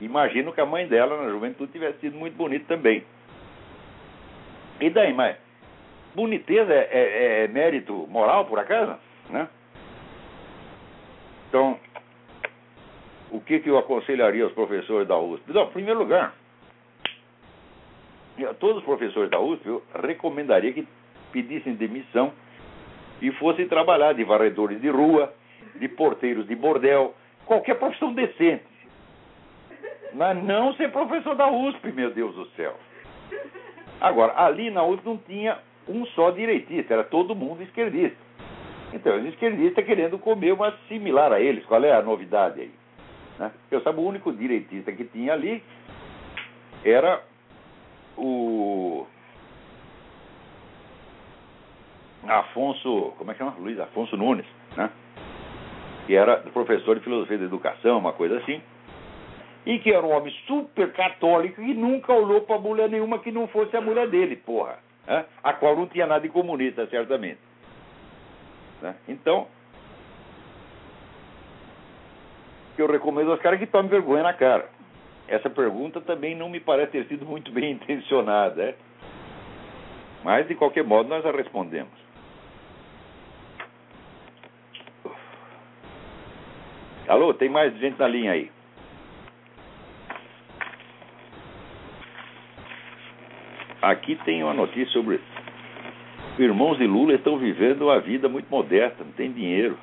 [0.00, 3.04] Imagino que a mãe dela, na juventude, tivesse sido muito bonita também.
[4.80, 5.36] E daí, mas
[6.14, 8.96] boniteza é, é, é mérito moral, por acaso?
[9.30, 9.48] Né?
[11.48, 11.78] Então,
[13.30, 15.52] o que, que eu aconselharia aos professores da USP?
[15.52, 16.34] Não, em primeiro lugar,
[18.48, 20.86] a todos os professores da USP eu recomendaria que
[21.32, 22.32] pedissem demissão
[23.20, 25.32] e fossem trabalhar de varredores de rua,
[25.74, 28.77] de porteiros de bordel, qualquer profissão decente.
[30.12, 32.74] Mas não ser professor da USP, meu Deus do céu.
[34.00, 38.16] Agora, ali na USP não tinha um só direitista, era todo mundo esquerdista.
[38.92, 41.64] Então, os esquerdistas querendo comer uma similar a eles.
[41.66, 42.70] Qual é a novidade aí?
[43.38, 43.50] Né?
[43.70, 45.62] Eu sabe, o único direitista que tinha ali
[46.84, 47.22] era
[48.16, 49.06] o
[52.26, 53.54] Afonso, como é que chama?
[53.58, 54.46] Luiz Afonso Nunes,
[54.76, 54.90] né?
[56.06, 58.60] Que era professor de filosofia da educação, uma coisa assim.
[59.66, 63.46] E que era um homem super católico e nunca olhou para mulher nenhuma que não
[63.48, 64.78] fosse a mulher dele, porra.
[65.06, 65.24] Né?
[65.42, 67.40] A qual não tinha nada de comunista, certamente.
[68.80, 68.94] Né?
[69.08, 69.46] Então,
[72.78, 74.68] eu recomendo aos caras que tomem vergonha na cara.
[75.26, 78.74] Essa pergunta também não me parece ter sido muito bem intencionada, é?
[80.24, 82.08] mas de qualquer modo nós a respondemos.
[87.06, 88.50] Alô, tem mais gente na linha aí.
[93.80, 95.20] Aqui tem uma notícia sobre
[96.38, 99.76] irmãos de Lula estão vivendo uma vida muito modesta, não tem dinheiro.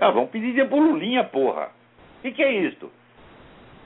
[0.00, 1.70] Ah, vamos pedir dinheiro pro Lulinha, porra.
[2.18, 2.90] O que, que é isso?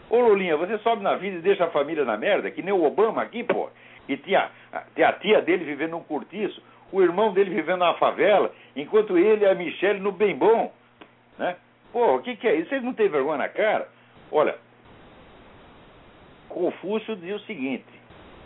[0.09, 2.85] Ô Lulinha, você sobe na vida e deixa a família na merda, que nem o
[2.85, 3.69] Obama aqui, pô.
[4.09, 6.62] E tinha, a tia dele vivendo num cortiço,
[6.93, 10.73] o irmão dele vivendo na favela, enquanto ele e a Michelle no bem bom.
[11.39, 11.57] Né?
[11.93, 12.69] Pô, o que, que é isso?
[12.69, 13.89] Vocês não têm vergonha na cara?
[14.31, 14.57] Olha,
[16.49, 17.85] Confúcio diz o seguinte: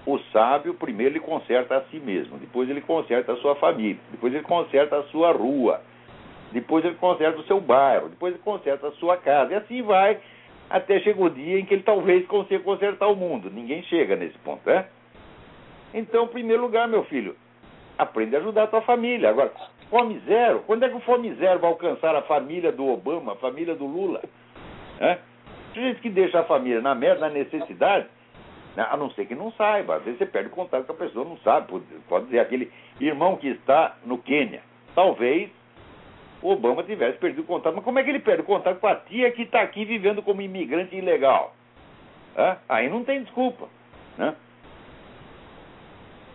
[0.06, 4.32] o sábio primeiro ele conserta a si mesmo, depois ele conserta a sua família, depois
[4.32, 5.82] ele conserta a sua rua,
[6.52, 10.18] depois ele conserta o seu bairro, depois ele conserta a sua casa, e assim vai,
[10.68, 13.50] até chega o dia em que ele talvez consiga consertar o mundo.
[13.50, 14.86] Ninguém chega nesse ponto, é?
[15.92, 17.36] Então, em primeiro lugar, meu filho,
[17.98, 19.28] aprende a ajudar a tua família.
[19.28, 19.52] Agora,
[19.90, 23.36] fome zero, quando é que o fome zero vai alcançar a família do Obama, a
[23.36, 24.22] família do Lula?
[25.00, 25.18] É?
[25.74, 28.19] Gente que deixa a família na merda, na necessidade, né?
[28.76, 29.96] A não ser que não saiba.
[29.96, 31.82] Às vezes você perde contato com a pessoa, não sabe.
[32.08, 34.62] Pode dizer, aquele irmão que está no Quênia.
[34.94, 35.50] Talvez
[36.42, 37.74] o Obama tivesse perdido contato.
[37.74, 40.40] Mas como é que ele perde contato com a tia que está aqui vivendo como
[40.40, 41.54] imigrante ilegal?
[42.68, 43.68] Aí não tem desculpa.
[44.16, 44.34] Né?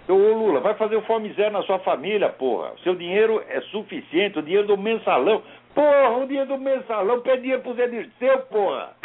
[0.04, 2.74] Então, ô Lula, vai fazer o fome zero na sua família, porra.
[2.74, 5.42] O seu dinheiro é suficiente, o dinheiro do mensalão.
[5.74, 8.96] Porra, o dinheiro do mensalão, pede dinheiro pro Zé Dirceu, porra.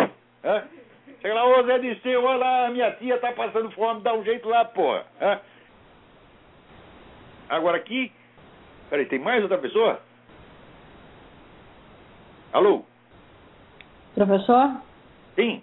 [1.20, 4.48] Chega lá, ô Zé Dirceu, olha lá, minha tia tá passando fome, dá um jeito
[4.48, 5.04] lá, porra.
[5.20, 5.38] Hã?
[7.48, 8.10] Agora aqui.
[8.88, 10.00] Peraí, tem mais outra pessoa?
[12.52, 12.84] Alô?
[14.14, 14.76] Professor?
[15.36, 15.62] Sim.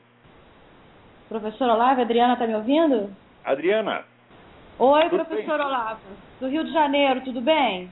[1.28, 3.14] Professor Olavo, Adriana tá me ouvindo?
[3.44, 4.06] Adriana.
[4.80, 5.68] Oi, tudo professor bem?
[5.68, 6.02] Olavo.
[6.40, 7.92] Do Rio de Janeiro, tudo bem?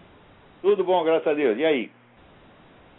[0.61, 1.57] Tudo bom, graças a Deus.
[1.57, 1.91] E aí?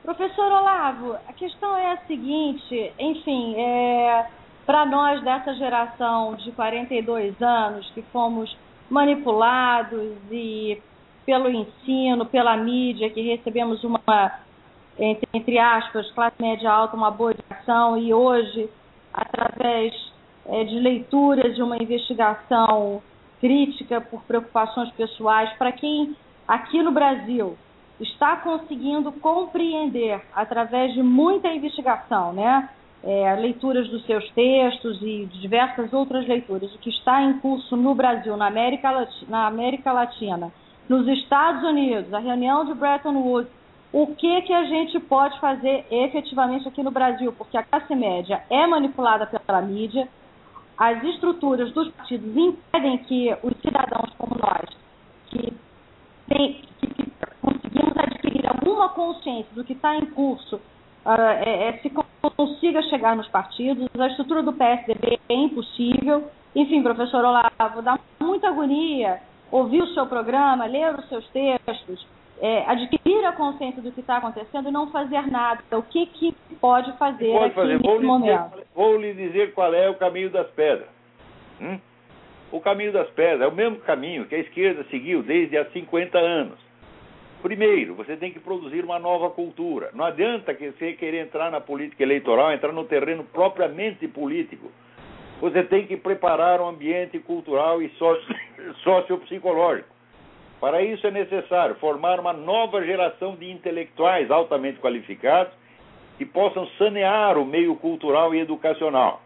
[0.02, 4.26] Professor Olavo, a questão é a seguinte, enfim, é,
[4.66, 8.54] para nós dessa geração de 42 anos que fomos
[8.90, 10.82] manipulados e
[11.24, 14.00] pelo ensino, pela mídia, que recebemos uma,
[14.98, 18.68] entre, aspas, classe média alta, uma boa educação e hoje,
[19.12, 19.94] através
[20.46, 23.02] é, de leituras de uma investigação
[23.40, 27.56] crítica por preocupações pessoais, para quem aqui no Brasil
[28.00, 32.68] está conseguindo compreender através de muita investigação, né?
[33.04, 37.94] É, leituras dos seus textos e diversas outras leituras, o que está em curso no
[37.94, 40.52] Brasil, na América, Latina, na América Latina,
[40.88, 43.52] nos Estados Unidos, a reunião de Bretton Woods,
[43.92, 48.42] o que, que a gente pode fazer efetivamente aqui no Brasil, porque a classe média
[48.50, 50.08] é manipulada pela mídia,
[50.76, 54.68] as estruturas dos partidos impedem que os cidadãos como nós,
[55.28, 55.52] que,
[56.28, 60.60] tem, que, conseguimos adquirir alguma consciência do que está em curso,
[61.14, 61.90] é, é, se
[62.36, 63.88] consiga chegar nos partidos.
[63.98, 66.24] A estrutura do PSDB é impossível.
[66.54, 72.06] Enfim, professor Olavo, dá muita agonia ouvir o seu programa, ler os seus textos,
[72.40, 75.62] é, adquirir a consciência do que está acontecendo e não fazer nada.
[75.72, 77.78] O que, que pode fazer pode fazer.
[77.78, 78.50] vou momento?
[78.50, 80.88] Dizer, vou lhe dizer qual é o caminho das pedras.
[81.60, 81.78] Hum?
[82.52, 86.18] O caminho das pedras é o mesmo caminho que a esquerda seguiu desde há 50
[86.18, 86.65] anos.
[87.42, 89.90] Primeiro, você tem que produzir uma nova cultura.
[89.94, 94.70] Não adianta que você querer entrar na política eleitoral, entrar no terreno propriamente político.
[95.40, 97.90] Você tem que preparar um ambiente cultural e
[98.82, 99.88] sociopsicológico.
[100.60, 105.52] Para isso é necessário formar uma nova geração de intelectuais altamente qualificados
[106.16, 109.22] que possam sanear o meio cultural e educacional.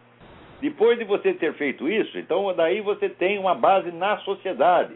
[0.59, 4.93] Depois de você ter feito isso, então daí você tem uma base na sociedade.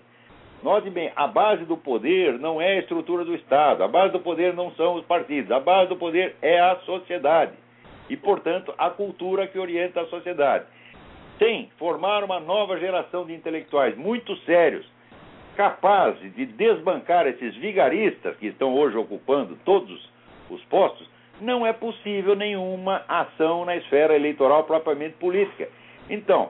[0.65, 4.19] Note bem, a base do poder não é a estrutura do Estado, a base do
[4.19, 7.51] poder não são os partidos, a base do poder é a sociedade.
[8.09, 10.65] E, portanto, a cultura que orienta a sociedade.
[11.37, 14.87] Tem formar uma nova geração de intelectuais muito sérios,
[15.55, 20.09] capazes de desbancar esses vigaristas que estão hoje ocupando todos
[20.49, 21.07] os postos,
[21.39, 25.69] não é possível nenhuma ação na esfera eleitoral propriamente política.
[26.09, 26.49] Então,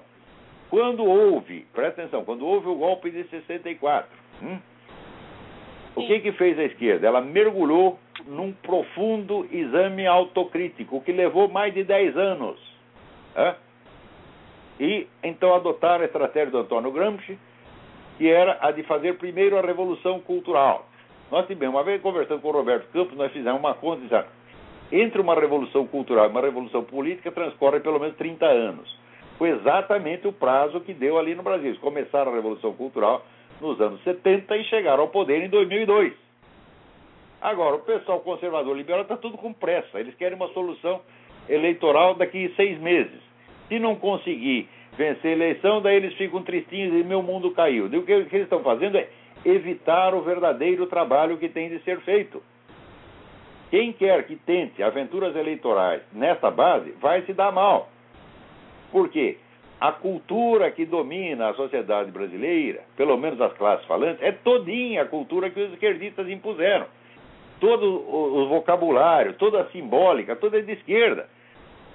[0.76, 4.10] quando houve, presta atenção, quando houve o golpe de 64,
[4.44, 4.60] hum,
[5.96, 7.08] o que que fez a esquerda?
[7.08, 7.98] Ela mergulhou
[8.28, 12.60] num profundo exame autocrítico que levou mais de 10 anos.
[13.38, 13.56] Hã?
[14.78, 17.40] E então adotaram a estratégia do Antônio Gramsci,
[18.18, 20.90] que era a de fazer primeiro a revolução cultural.
[21.32, 24.28] Nós tivemos, uma vez conversando com o Roberto Campos, nós fizemos uma conta e dissemos,
[24.92, 29.05] entre uma revolução cultural e uma revolução política transcorre pelo menos 30 anos.
[29.38, 31.68] Foi exatamente o prazo que deu ali no Brasil.
[31.68, 33.26] Eles começaram a revolução cultural
[33.60, 36.14] nos anos 70 e chegaram ao poder em 2002.
[37.42, 40.00] Agora, o pessoal conservador liberal está tudo com pressa.
[40.00, 41.02] Eles querem uma solução
[41.48, 43.22] eleitoral daqui a seis meses.
[43.68, 47.86] Se não conseguir vencer a eleição, daí eles ficam tristinhos e meu mundo caiu.
[47.86, 49.10] o que eles estão fazendo é
[49.44, 52.42] evitar o verdadeiro trabalho que tem de ser feito.
[53.70, 57.90] Quem quer que tente aventuras eleitorais nessa base vai se dar mal.
[58.92, 59.38] Por quê?
[59.80, 65.06] A cultura que domina a sociedade brasileira, pelo menos as classes falantes, é todinha a
[65.06, 66.86] cultura que os esquerdistas impuseram.
[67.60, 71.28] Todo o vocabulário, toda a simbólica, toda é de esquerda.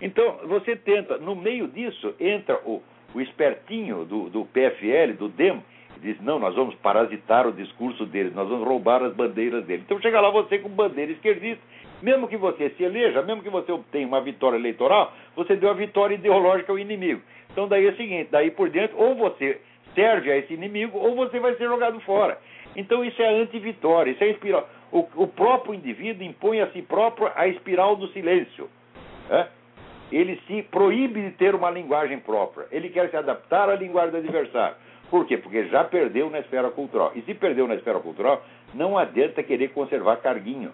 [0.00, 2.82] Então, você tenta, no meio disso, entra o,
[3.14, 5.62] o espertinho do, do PFL, do DEM,
[5.96, 9.84] e diz: não, nós vamos parasitar o discurso deles, nós vamos roubar as bandeiras deles.
[9.84, 11.62] Então, chega lá você com bandeira esquerdista,
[12.02, 15.74] mesmo que você se eleja, mesmo que você obtenha uma vitória eleitoral, você deu a
[15.74, 17.20] vitória ideológica ao inimigo.
[17.50, 19.60] Então, daí é o seguinte: daí por diante, ou você
[19.94, 22.38] serve a esse inimigo, ou você vai ser jogado fora.
[22.76, 24.68] Então, isso é anti-vitória, isso é espiral.
[24.92, 28.68] O, o próprio indivíduo impõe a si próprio a espiral do silêncio.
[29.28, 29.46] É?
[30.12, 32.66] ele se proíbe de ter uma linguagem própria.
[32.70, 34.76] Ele quer se adaptar à linguagem do adversário.
[35.08, 35.36] Por quê?
[35.36, 37.12] Porque já perdeu na esfera cultural.
[37.14, 38.44] E se perdeu na esfera cultural,
[38.74, 40.72] não adianta querer conservar carguinho.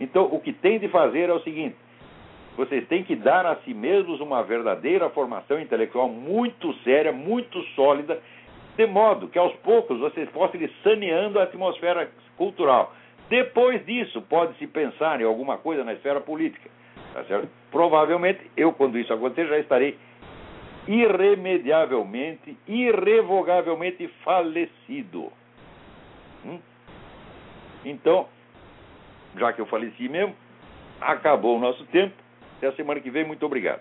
[0.00, 1.76] Então, o que tem de fazer é o seguinte:
[2.56, 8.20] vocês têm que dar a si mesmos uma verdadeira formação intelectual muito séria, muito sólida,
[8.76, 12.92] de modo que aos poucos vocês possam ir saneando a atmosfera cultural.
[13.28, 16.68] Depois disso, pode-se pensar em alguma coisa na esfera política.
[17.12, 17.24] Tá?
[17.70, 19.96] Provavelmente, eu, quando isso acontecer, já estarei
[20.86, 25.32] irremediavelmente, irrevogavelmente falecido.
[26.44, 26.58] Hum?
[27.84, 28.28] Então,
[29.36, 30.34] já que eu faleci mesmo,
[31.00, 32.14] acabou o nosso tempo.
[32.56, 33.24] Até a semana que vem.
[33.24, 33.80] Muito obrigado.